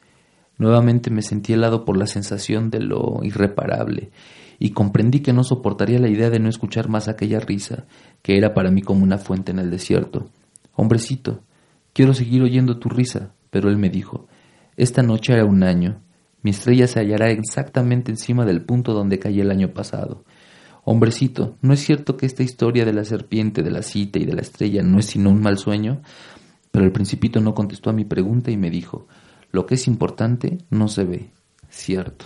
Nuevamente 0.57 1.09
me 1.09 1.23
sentí 1.23 1.53
helado 1.53 1.85
por 1.85 1.97
la 1.97 2.05
sensación 2.05 2.69
de 2.69 2.81
lo 2.81 3.19
irreparable 3.23 4.11
y 4.59 4.69
comprendí 4.69 5.21
que 5.21 5.33
no 5.33 5.43
soportaría 5.43 5.99
la 5.99 6.07
idea 6.07 6.29
de 6.29 6.39
no 6.39 6.49
escuchar 6.49 6.87
más 6.87 7.07
aquella 7.07 7.39
risa, 7.39 7.85
que 8.21 8.37
era 8.37 8.53
para 8.53 8.69
mí 8.69 8.81
como 8.81 9.03
una 9.03 9.17
fuente 9.17 9.51
en 9.51 9.59
el 9.59 9.71
desierto. 9.71 10.29
Hombrecito, 10.75 11.41
quiero 11.93 12.13
seguir 12.13 12.43
oyendo 12.43 12.77
tu 12.77 12.89
risa, 12.89 13.33
pero 13.49 13.69
él 13.69 13.77
me 13.77 13.89
dijo, 13.89 14.27
esta 14.77 15.01
noche 15.01 15.33
hará 15.33 15.45
un 15.45 15.63
año, 15.63 15.99
mi 16.43 16.51
estrella 16.51 16.87
se 16.87 16.99
hallará 16.99 17.29
exactamente 17.31 18.11
encima 18.11 18.45
del 18.45 18.61
punto 18.61 18.93
donde 18.93 19.17
caí 19.17 19.39
el 19.39 19.49
año 19.49 19.69
pasado. 19.73 20.23
Hombrecito, 20.85 21.57
¿no 21.61 21.73
es 21.73 21.79
cierto 21.79 22.17
que 22.17 22.25
esta 22.25 22.43
historia 22.43 22.83
de 22.83 22.93
la 22.93 23.05
serpiente, 23.05 23.63
de 23.63 23.71
la 23.71 23.81
cita 23.81 24.19
y 24.19 24.25
de 24.25 24.33
la 24.33 24.41
estrella 24.41 24.83
no 24.83 24.99
es 24.99 25.05
sino 25.05 25.29
un 25.29 25.41
mal 25.41 25.57
sueño? 25.57 26.01
Pero 26.71 26.85
el 26.85 26.91
principito 26.91 27.39
no 27.39 27.53
contestó 27.53 27.89
a 27.89 27.93
mi 27.93 28.03
pregunta 28.03 28.51
y 28.51 28.57
me 28.57 28.69
dijo, 28.69 29.07
lo 29.51 29.65
que 29.65 29.75
es 29.75 29.87
importante 29.87 30.57
no 30.69 30.87
se 30.87 31.05
ve, 31.05 31.29
cierto. 31.69 32.25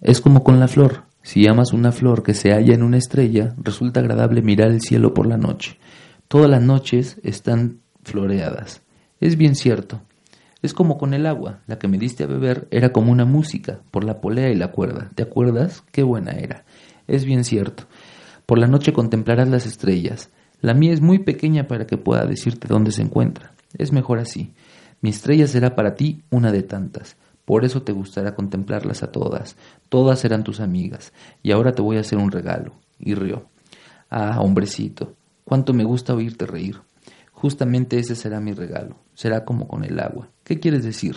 Es 0.00 0.20
como 0.20 0.44
con 0.44 0.60
la 0.60 0.68
flor. 0.68 1.04
Si 1.22 1.46
amas 1.48 1.72
una 1.72 1.90
flor 1.90 2.22
que 2.22 2.34
se 2.34 2.52
halla 2.52 2.74
en 2.74 2.82
una 2.82 2.98
estrella, 2.98 3.54
resulta 3.58 4.00
agradable 4.00 4.42
mirar 4.42 4.70
el 4.70 4.80
cielo 4.80 5.14
por 5.14 5.26
la 5.26 5.36
noche. 5.36 5.78
Todas 6.28 6.48
las 6.48 6.62
noches 6.62 7.18
están 7.24 7.80
floreadas. 8.04 8.82
Es 9.20 9.36
bien 9.36 9.56
cierto. 9.56 10.02
Es 10.60 10.74
como 10.74 10.98
con 10.98 11.14
el 11.14 11.26
agua. 11.26 11.60
La 11.66 11.78
que 11.78 11.88
me 11.88 11.98
diste 11.98 12.24
a 12.24 12.26
beber 12.26 12.66
era 12.70 12.92
como 12.92 13.12
una 13.12 13.24
música, 13.24 13.80
por 13.90 14.04
la 14.04 14.20
polea 14.20 14.50
y 14.50 14.56
la 14.56 14.72
cuerda. 14.72 15.10
¿Te 15.14 15.22
acuerdas? 15.22 15.84
Qué 15.92 16.02
buena 16.02 16.32
era. 16.32 16.64
Es 17.06 17.24
bien 17.24 17.44
cierto. 17.44 17.84
Por 18.46 18.58
la 18.58 18.66
noche 18.66 18.92
contemplarás 18.92 19.48
las 19.48 19.66
estrellas. 19.66 20.30
La 20.60 20.74
mía 20.74 20.92
es 20.92 21.00
muy 21.00 21.20
pequeña 21.20 21.68
para 21.68 21.86
que 21.86 21.96
pueda 21.96 22.26
decirte 22.26 22.66
dónde 22.66 22.90
se 22.90 23.02
encuentra. 23.02 23.52
Es 23.76 23.92
mejor 23.92 24.18
así. 24.18 24.52
Mi 25.00 25.10
estrella 25.10 25.46
será 25.46 25.76
para 25.76 25.94
ti 25.94 26.22
una 26.30 26.50
de 26.50 26.64
tantas. 26.64 27.16
Por 27.44 27.64
eso 27.64 27.82
te 27.82 27.92
gustará 27.92 28.34
contemplarlas 28.34 29.02
a 29.02 29.12
todas. 29.12 29.56
Todas 29.88 30.18
serán 30.18 30.42
tus 30.42 30.60
amigas. 30.60 31.12
Y 31.42 31.52
ahora 31.52 31.72
te 31.72 31.82
voy 31.82 31.96
a 31.96 32.00
hacer 32.00 32.18
un 32.18 32.32
regalo. 32.32 32.74
Y 32.98 33.14
rió. 33.14 33.46
Ah, 34.10 34.40
hombrecito, 34.40 35.14
cuánto 35.44 35.72
me 35.72 35.84
gusta 35.84 36.14
oírte 36.14 36.46
reír. 36.46 36.80
Justamente 37.32 37.98
ese 37.98 38.16
será 38.16 38.40
mi 38.40 38.52
regalo. 38.52 38.96
Será 39.18 39.44
como 39.44 39.66
con 39.66 39.82
el 39.82 39.98
agua. 39.98 40.28
¿Qué 40.44 40.60
quieres 40.60 40.84
decir? 40.84 41.16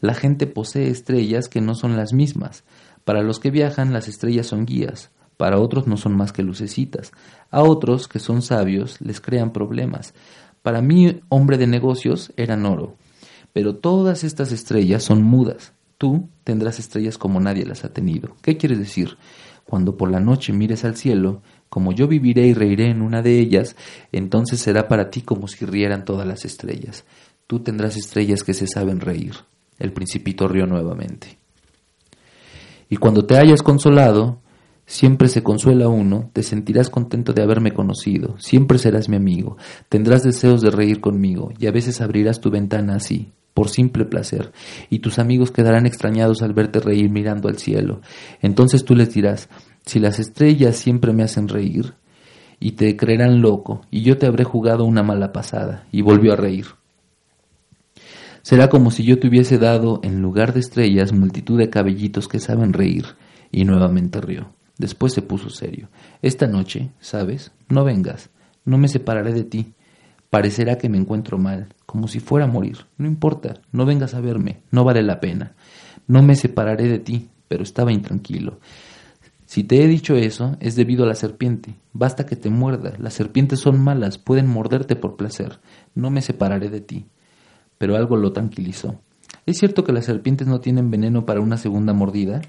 La 0.00 0.14
gente 0.14 0.46
posee 0.46 0.88
estrellas 0.88 1.50
que 1.50 1.60
no 1.60 1.74
son 1.74 1.94
las 1.94 2.14
mismas. 2.14 2.64
Para 3.04 3.20
los 3.20 3.38
que 3.38 3.50
viajan, 3.50 3.92
las 3.92 4.08
estrellas 4.08 4.46
son 4.46 4.64
guías. 4.64 5.10
Para 5.36 5.58
otros 5.58 5.86
no 5.86 5.98
son 5.98 6.16
más 6.16 6.32
que 6.32 6.42
lucecitas. 6.42 7.12
A 7.50 7.62
otros, 7.62 8.08
que 8.08 8.18
son 8.18 8.40
sabios, 8.40 8.98
les 9.02 9.20
crean 9.20 9.52
problemas. 9.52 10.14
Para 10.62 10.80
mí, 10.80 11.20
hombre 11.28 11.58
de 11.58 11.66
negocios, 11.66 12.32
eran 12.38 12.64
oro. 12.64 12.96
Pero 13.52 13.76
todas 13.76 14.24
estas 14.24 14.50
estrellas 14.50 15.02
son 15.02 15.22
mudas. 15.22 15.74
Tú 15.98 16.30
tendrás 16.44 16.78
estrellas 16.78 17.18
como 17.18 17.40
nadie 17.40 17.66
las 17.66 17.84
ha 17.84 17.92
tenido. 17.92 18.36
¿Qué 18.40 18.56
quieres 18.56 18.78
decir? 18.78 19.18
Cuando 19.66 19.98
por 19.98 20.10
la 20.10 20.20
noche 20.20 20.54
mires 20.54 20.86
al 20.86 20.96
cielo, 20.96 21.42
Como 21.68 21.92
yo 21.92 22.08
viviré 22.08 22.46
y 22.46 22.54
reiré 22.54 22.90
en 22.90 23.02
una 23.02 23.22
de 23.22 23.38
ellas, 23.38 23.76
entonces 24.12 24.60
será 24.60 24.88
para 24.88 25.10
ti 25.10 25.22
como 25.22 25.48
si 25.48 25.64
rieran 25.66 26.04
todas 26.04 26.26
las 26.26 26.44
estrellas. 26.44 27.04
Tú 27.46 27.60
tendrás 27.60 27.96
estrellas 27.96 28.42
que 28.42 28.54
se 28.54 28.66
saben 28.66 29.00
reír. 29.00 29.34
El 29.78 29.92
principito 29.92 30.48
rió 30.48 30.66
nuevamente. 30.66 31.38
Y 32.90 32.96
cuando 32.96 33.26
te 33.26 33.36
hayas 33.36 33.62
consolado, 33.62 34.40
siempre 34.86 35.28
se 35.28 35.42
consuela 35.42 35.88
uno, 35.88 36.30
te 36.32 36.42
sentirás 36.42 36.88
contento 36.88 37.34
de 37.34 37.42
haberme 37.42 37.72
conocido, 37.72 38.36
siempre 38.38 38.78
serás 38.78 39.08
mi 39.08 39.16
amigo, 39.16 39.58
tendrás 39.90 40.22
deseos 40.22 40.62
de 40.62 40.70
reír 40.70 41.00
conmigo, 41.00 41.52
y 41.58 41.66
a 41.66 41.70
veces 41.70 42.00
abrirás 42.00 42.40
tu 42.40 42.50
ventana 42.50 42.96
así, 42.96 43.30
por 43.52 43.68
simple 43.68 44.06
placer, 44.06 44.52
y 44.88 45.00
tus 45.00 45.18
amigos 45.18 45.50
quedarán 45.50 45.84
extrañados 45.84 46.42
al 46.42 46.54
verte 46.54 46.80
reír 46.80 47.10
mirando 47.10 47.48
al 47.48 47.58
cielo. 47.58 48.00
Entonces 48.40 48.84
tú 48.84 48.96
les 48.96 49.12
dirás, 49.12 49.50
si 49.88 49.98
las 50.00 50.18
estrellas 50.18 50.76
siempre 50.76 51.12
me 51.12 51.22
hacen 51.22 51.48
reír, 51.48 51.94
y 52.60 52.72
te 52.72 52.96
creerán 52.96 53.40
loco, 53.40 53.82
y 53.90 54.02
yo 54.02 54.18
te 54.18 54.26
habré 54.26 54.44
jugado 54.44 54.84
una 54.84 55.02
mala 55.02 55.32
pasada, 55.32 55.86
y 55.92 56.02
volvió 56.02 56.32
a 56.34 56.36
reír. 56.36 56.66
Será 58.42 58.68
como 58.68 58.90
si 58.90 59.04
yo 59.04 59.18
te 59.18 59.28
hubiese 59.28 59.58
dado, 59.58 60.00
en 60.02 60.20
lugar 60.20 60.52
de 60.52 60.60
estrellas, 60.60 61.12
multitud 61.12 61.58
de 61.58 61.70
cabellitos 61.70 62.28
que 62.28 62.38
saben 62.38 62.72
reír, 62.72 63.06
y 63.50 63.64
nuevamente 63.64 64.20
rió. 64.20 64.52
Después 64.76 65.12
se 65.12 65.22
puso 65.22 65.48
serio. 65.48 65.88
Esta 66.22 66.46
noche, 66.46 66.90
¿sabes? 67.00 67.50
No 67.68 67.84
vengas, 67.84 68.30
no 68.64 68.76
me 68.76 68.88
separaré 68.88 69.32
de 69.32 69.44
ti. 69.44 69.72
Parecerá 70.30 70.76
que 70.76 70.90
me 70.90 70.98
encuentro 70.98 71.38
mal, 71.38 71.68
como 71.86 72.08
si 72.08 72.20
fuera 72.20 72.44
a 72.44 72.48
morir. 72.50 72.78
No 72.98 73.06
importa, 73.06 73.54
no 73.72 73.86
vengas 73.86 74.12
a 74.12 74.20
verme, 74.20 74.60
no 74.70 74.84
vale 74.84 75.02
la 75.02 75.20
pena. 75.20 75.54
No 76.06 76.22
me 76.22 76.36
separaré 76.36 76.86
de 76.88 76.98
ti, 76.98 77.28
pero 77.48 77.62
estaba 77.62 77.92
intranquilo. 77.92 78.60
Si 79.48 79.64
te 79.64 79.82
he 79.82 79.86
dicho 79.86 80.14
eso, 80.14 80.58
es 80.60 80.76
debido 80.76 81.04
a 81.04 81.06
la 81.06 81.14
serpiente. 81.14 81.74
Basta 81.94 82.26
que 82.26 82.36
te 82.36 82.50
muerda. 82.50 82.92
Las 82.98 83.14
serpientes 83.14 83.60
son 83.60 83.82
malas, 83.82 84.18
pueden 84.18 84.46
morderte 84.46 84.94
por 84.94 85.16
placer. 85.16 85.58
No 85.94 86.10
me 86.10 86.20
separaré 86.20 86.68
de 86.68 86.82
ti. 86.82 87.06
Pero 87.78 87.96
algo 87.96 88.18
lo 88.18 88.34
tranquilizó. 88.34 89.00
¿Es 89.46 89.56
cierto 89.56 89.84
que 89.84 89.92
las 89.94 90.04
serpientes 90.04 90.46
no 90.46 90.60
tienen 90.60 90.90
veneno 90.90 91.24
para 91.24 91.40
una 91.40 91.56
segunda 91.56 91.94
mordida? 91.94 92.42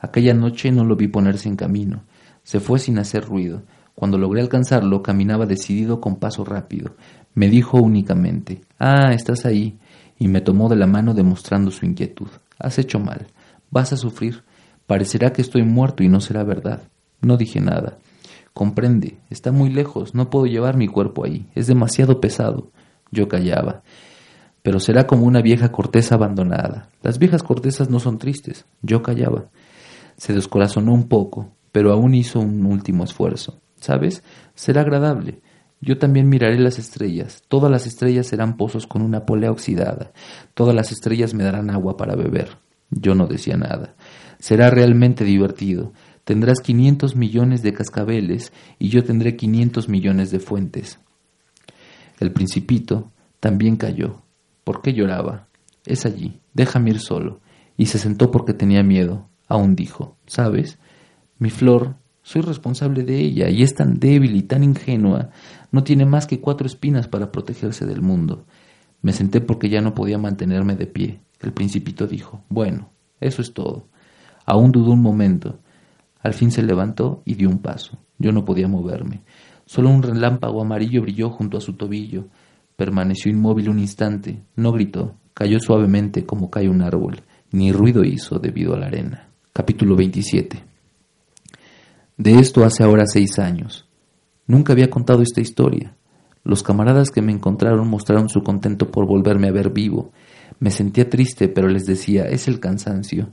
Aquella 0.00 0.34
noche 0.34 0.72
no 0.72 0.84
lo 0.84 0.96
vi 0.96 1.06
ponerse 1.06 1.48
en 1.48 1.54
camino. 1.54 2.02
Se 2.42 2.58
fue 2.58 2.80
sin 2.80 2.98
hacer 2.98 3.24
ruido. 3.24 3.62
Cuando 3.94 4.18
logré 4.18 4.40
alcanzarlo, 4.40 5.04
caminaba 5.04 5.46
decidido 5.46 6.00
con 6.00 6.16
paso 6.16 6.44
rápido. 6.44 6.96
Me 7.34 7.48
dijo 7.48 7.78
únicamente, 7.78 8.60
Ah, 8.80 9.12
estás 9.12 9.46
ahí, 9.46 9.78
y 10.18 10.26
me 10.26 10.40
tomó 10.40 10.68
de 10.68 10.74
la 10.74 10.88
mano 10.88 11.14
demostrando 11.14 11.70
su 11.70 11.86
inquietud. 11.86 12.26
Has 12.58 12.80
hecho 12.80 12.98
mal. 12.98 13.28
Vas 13.70 13.92
a 13.92 13.96
sufrir. 13.96 14.42
Parecerá 14.86 15.32
que 15.32 15.42
estoy 15.42 15.62
muerto 15.62 16.02
y 16.02 16.08
no 16.08 16.20
será 16.20 16.44
verdad. 16.44 16.82
No 17.20 17.36
dije 17.36 17.60
nada. 17.60 17.98
Comprende, 18.52 19.18
está 19.30 19.50
muy 19.50 19.70
lejos, 19.70 20.14
no 20.14 20.30
puedo 20.30 20.46
llevar 20.46 20.76
mi 20.76 20.86
cuerpo 20.86 21.24
ahí, 21.24 21.46
es 21.54 21.66
demasiado 21.66 22.20
pesado. 22.20 22.70
Yo 23.10 23.28
callaba. 23.28 23.82
Pero 24.62 24.80
será 24.80 25.06
como 25.06 25.24
una 25.24 25.42
vieja 25.42 25.72
corteza 25.72 26.14
abandonada. 26.14 26.88
Las 27.02 27.18
viejas 27.18 27.42
cortezas 27.42 27.90
no 27.90 28.00
son 28.00 28.18
tristes. 28.18 28.64
Yo 28.80 29.02
callaba. 29.02 29.46
Se 30.16 30.32
descorazonó 30.32 30.94
un 30.94 31.08
poco, 31.08 31.50
pero 31.72 31.92
aún 31.92 32.14
hizo 32.14 32.40
un 32.40 32.64
último 32.64 33.04
esfuerzo. 33.04 33.60
¿Sabes? 33.76 34.22
Será 34.54 34.82
agradable. 34.82 35.42
Yo 35.80 35.98
también 35.98 36.30
miraré 36.30 36.58
las 36.58 36.78
estrellas. 36.78 37.42
Todas 37.48 37.70
las 37.70 37.86
estrellas 37.86 38.26
serán 38.26 38.56
pozos 38.56 38.86
con 38.86 39.02
una 39.02 39.26
polea 39.26 39.50
oxidada. 39.50 40.12
Todas 40.54 40.74
las 40.74 40.92
estrellas 40.92 41.34
me 41.34 41.44
darán 41.44 41.68
agua 41.70 41.96
para 41.96 42.16
beber. 42.16 42.56
Yo 42.90 43.14
no 43.14 43.26
decía 43.26 43.56
nada. 43.56 43.94
Será 44.38 44.70
realmente 44.70 45.24
divertido. 45.24 45.92
Tendrás 46.24 46.60
quinientos 46.60 47.16
millones 47.16 47.62
de 47.62 47.72
cascabeles 47.72 48.52
y 48.78 48.88
yo 48.88 49.04
tendré 49.04 49.36
quinientos 49.36 49.88
millones 49.88 50.30
de 50.30 50.40
fuentes. 50.40 50.98
El 52.18 52.32
principito 52.32 53.12
también 53.40 53.76
cayó. 53.76 54.22
¿Por 54.64 54.80
qué 54.80 54.94
lloraba? 54.94 55.48
Es 55.84 56.06
allí. 56.06 56.40
Déjame 56.54 56.90
ir 56.90 57.00
solo. 57.00 57.40
Y 57.76 57.86
se 57.86 57.98
sentó 57.98 58.30
porque 58.30 58.54
tenía 58.54 58.82
miedo. 58.82 59.28
Aún 59.48 59.76
dijo, 59.76 60.16
¿sabes? 60.26 60.78
Mi 61.38 61.50
flor 61.50 61.96
soy 62.22 62.40
responsable 62.40 63.02
de 63.02 63.18
ella 63.18 63.50
y 63.50 63.62
es 63.62 63.74
tan 63.74 64.00
débil 64.00 64.34
y 64.34 64.42
tan 64.42 64.64
ingenua. 64.64 65.30
No 65.70 65.84
tiene 65.84 66.06
más 66.06 66.26
que 66.26 66.40
cuatro 66.40 66.66
espinas 66.66 67.06
para 67.06 67.30
protegerse 67.30 67.84
del 67.84 68.00
mundo. 68.00 68.46
Me 69.02 69.12
senté 69.12 69.42
porque 69.42 69.68
ya 69.68 69.82
no 69.82 69.94
podía 69.94 70.16
mantenerme 70.16 70.76
de 70.76 70.86
pie. 70.86 71.20
El 71.40 71.52
principito 71.52 72.06
dijo, 72.06 72.42
bueno, 72.48 72.90
eso 73.20 73.42
es 73.42 73.52
todo. 73.52 73.88
Aún 74.44 74.72
dudó 74.72 74.92
un 74.92 75.02
momento. 75.02 75.58
Al 76.20 76.34
fin 76.34 76.50
se 76.50 76.62
levantó 76.62 77.22
y 77.24 77.34
dio 77.34 77.48
un 77.48 77.58
paso. 77.58 77.98
Yo 78.18 78.32
no 78.32 78.44
podía 78.44 78.68
moverme. 78.68 79.22
Solo 79.66 79.90
un 79.90 80.02
relámpago 80.02 80.62
amarillo 80.62 81.02
brilló 81.02 81.30
junto 81.30 81.58
a 81.58 81.60
su 81.60 81.74
tobillo. 81.74 82.26
Permaneció 82.76 83.30
inmóvil 83.30 83.68
un 83.68 83.78
instante. 83.78 84.42
No 84.56 84.72
gritó. 84.72 85.14
Cayó 85.34 85.58
suavemente 85.60 86.24
como 86.24 86.50
cae 86.50 86.68
un 86.68 86.82
árbol. 86.82 87.22
Ni 87.52 87.72
ruido 87.72 88.04
hizo 88.04 88.38
debido 88.38 88.74
a 88.74 88.78
la 88.78 88.86
arena. 88.86 89.28
Capítulo 89.52 89.96
27 89.96 90.74
de 92.16 92.38
esto 92.38 92.64
hace 92.64 92.84
ahora 92.84 93.06
seis 93.06 93.40
años. 93.40 93.88
Nunca 94.46 94.72
había 94.72 94.88
contado 94.88 95.22
esta 95.22 95.40
historia. 95.40 95.96
Los 96.44 96.62
camaradas 96.62 97.10
que 97.10 97.22
me 97.22 97.32
encontraron 97.32 97.88
mostraron 97.88 98.28
su 98.28 98.42
contento 98.42 98.90
por 98.90 99.06
volverme 99.06 99.48
a 99.48 99.52
ver 99.52 99.70
vivo. 99.70 100.12
Me 100.60 100.70
sentía 100.70 101.10
triste, 101.10 101.48
pero 101.48 101.68
les 101.68 101.86
decía, 101.86 102.24
es 102.26 102.46
el 102.46 102.60
cansancio. 102.60 103.30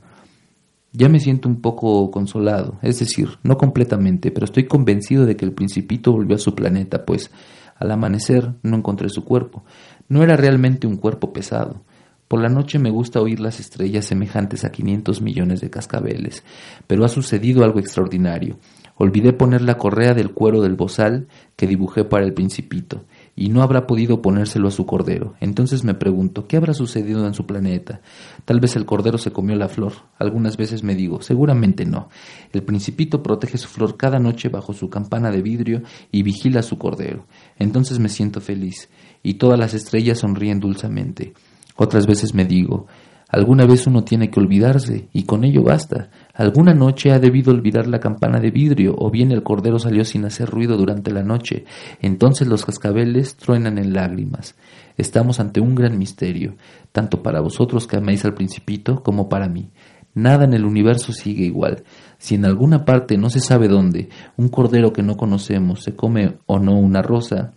Ya 0.93 1.07
me 1.07 1.21
siento 1.21 1.47
un 1.47 1.61
poco 1.61 2.11
consolado, 2.11 2.77
es 2.81 2.99
decir, 2.99 3.29
no 3.43 3.57
completamente, 3.57 4.29
pero 4.29 4.43
estoy 4.43 4.65
convencido 4.67 5.25
de 5.25 5.37
que 5.37 5.45
el 5.45 5.53
principito 5.53 6.11
volvió 6.11 6.35
a 6.35 6.39
su 6.39 6.53
planeta, 6.53 7.05
pues 7.05 7.31
al 7.77 7.91
amanecer 7.91 8.55
no 8.61 8.75
encontré 8.75 9.07
su 9.07 9.23
cuerpo. 9.23 9.63
No 10.09 10.21
era 10.21 10.35
realmente 10.35 10.87
un 10.87 10.97
cuerpo 10.97 11.31
pesado. 11.31 11.85
Por 12.27 12.41
la 12.41 12.49
noche 12.49 12.77
me 12.77 12.91
gusta 12.91 13.21
oír 13.21 13.39
las 13.39 13.59
estrellas 13.59 14.05
semejantes 14.05 14.65
a 14.65 14.71
500 14.71 15.21
millones 15.21 15.61
de 15.61 15.69
cascabeles, 15.69 16.43
pero 16.87 17.05
ha 17.05 17.09
sucedido 17.09 17.63
algo 17.63 17.79
extraordinario. 17.79 18.57
Olvidé 18.95 19.33
poner 19.33 19.61
la 19.61 19.77
correa 19.77 20.13
del 20.13 20.31
cuero 20.31 20.61
del 20.61 20.75
bozal 20.75 21.27
que 21.55 21.67
dibujé 21.67 22.03
para 22.03 22.25
el 22.25 22.33
principito, 22.33 23.05
y 23.41 23.49
no 23.49 23.63
habrá 23.63 23.87
podido 23.87 24.21
ponérselo 24.21 24.67
a 24.67 24.71
su 24.71 24.85
cordero. 24.85 25.33
Entonces 25.39 25.83
me 25.83 25.95
pregunto, 25.95 26.45
¿qué 26.45 26.57
habrá 26.57 26.75
sucedido 26.75 27.25
en 27.25 27.33
su 27.33 27.47
planeta? 27.47 28.01
Tal 28.45 28.59
vez 28.59 28.75
el 28.75 28.85
cordero 28.85 29.17
se 29.17 29.31
comió 29.31 29.55
la 29.55 29.67
flor. 29.67 29.93
Algunas 30.19 30.57
veces 30.57 30.83
me 30.83 30.93
digo, 30.93 31.23
seguramente 31.23 31.83
no. 31.83 32.09
El 32.53 32.61
principito 32.61 33.23
protege 33.23 33.57
su 33.57 33.67
flor 33.67 33.97
cada 33.97 34.19
noche 34.19 34.49
bajo 34.49 34.73
su 34.73 34.91
campana 34.91 35.31
de 35.31 35.41
vidrio 35.41 35.81
y 36.11 36.21
vigila 36.21 36.59
a 36.59 36.63
su 36.63 36.77
cordero. 36.77 37.25
Entonces 37.57 37.97
me 37.97 38.09
siento 38.09 38.41
feliz, 38.41 38.89
y 39.23 39.33
todas 39.33 39.57
las 39.57 39.73
estrellas 39.73 40.19
sonríen 40.19 40.59
dulcemente. 40.59 41.33
Otras 41.75 42.05
veces 42.05 42.35
me 42.35 42.45
digo, 42.45 42.85
alguna 43.27 43.65
vez 43.65 43.87
uno 43.87 44.03
tiene 44.03 44.29
que 44.29 44.39
olvidarse, 44.39 45.07
y 45.13 45.23
con 45.23 45.45
ello 45.45 45.63
basta. 45.63 46.11
Alguna 46.41 46.73
noche 46.73 47.11
ha 47.11 47.19
debido 47.19 47.53
olvidar 47.53 47.85
la 47.85 47.99
campana 47.99 48.39
de 48.39 48.49
vidrio, 48.49 48.95
o 48.97 49.11
bien 49.11 49.31
el 49.31 49.43
cordero 49.43 49.77
salió 49.77 50.03
sin 50.03 50.25
hacer 50.25 50.49
ruido 50.49 50.75
durante 50.75 51.11
la 51.11 51.21
noche. 51.21 51.65
Entonces 52.01 52.47
los 52.47 52.65
cascabeles 52.65 53.35
truenan 53.35 53.77
en 53.77 53.93
lágrimas. 53.93 54.55
Estamos 54.97 55.39
ante 55.39 55.61
un 55.61 55.75
gran 55.75 55.99
misterio, 55.99 56.55
tanto 56.91 57.21
para 57.21 57.41
vosotros 57.41 57.85
que 57.85 57.97
amáis 57.97 58.25
al 58.25 58.33
principito 58.33 59.03
como 59.03 59.29
para 59.29 59.47
mí. 59.49 59.69
Nada 60.15 60.45
en 60.45 60.55
el 60.55 60.65
universo 60.65 61.13
sigue 61.13 61.45
igual. 61.45 61.83
Si 62.17 62.33
en 62.33 62.45
alguna 62.45 62.85
parte 62.85 63.19
no 63.19 63.29
se 63.29 63.39
sabe 63.39 63.67
dónde 63.67 64.09
un 64.35 64.49
cordero 64.49 64.93
que 64.93 65.03
no 65.03 65.17
conocemos 65.17 65.83
se 65.83 65.95
come 65.95 66.39
o 66.47 66.57
no 66.57 66.73
una 66.73 67.03
rosa, 67.03 67.53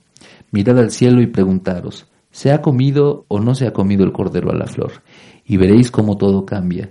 mirad 0.50 0.78
al 0.78 0.90
cielo 0.90 1.22
y 1.22 1.26
preguntaros, 1.26 2.06
¿Se 2.34 2.50
ha 2.50 2.60
comido 2.60 3.26
o 3.28 3.38
no 3.38 3.54
se 3.54 3.64
ha 3.64 3.72
comido 3.72 4.04
el 4.04 4.10
cordero 4.10 4.50
a 4.50 4.56
la 4.56 4.66
flor? 4.66 4.90
Y 5.46 5.56
veréis 5.56 5.92
cómo 5.92 6.16
todo 6.16 6.44
cambia. 6.44 6.90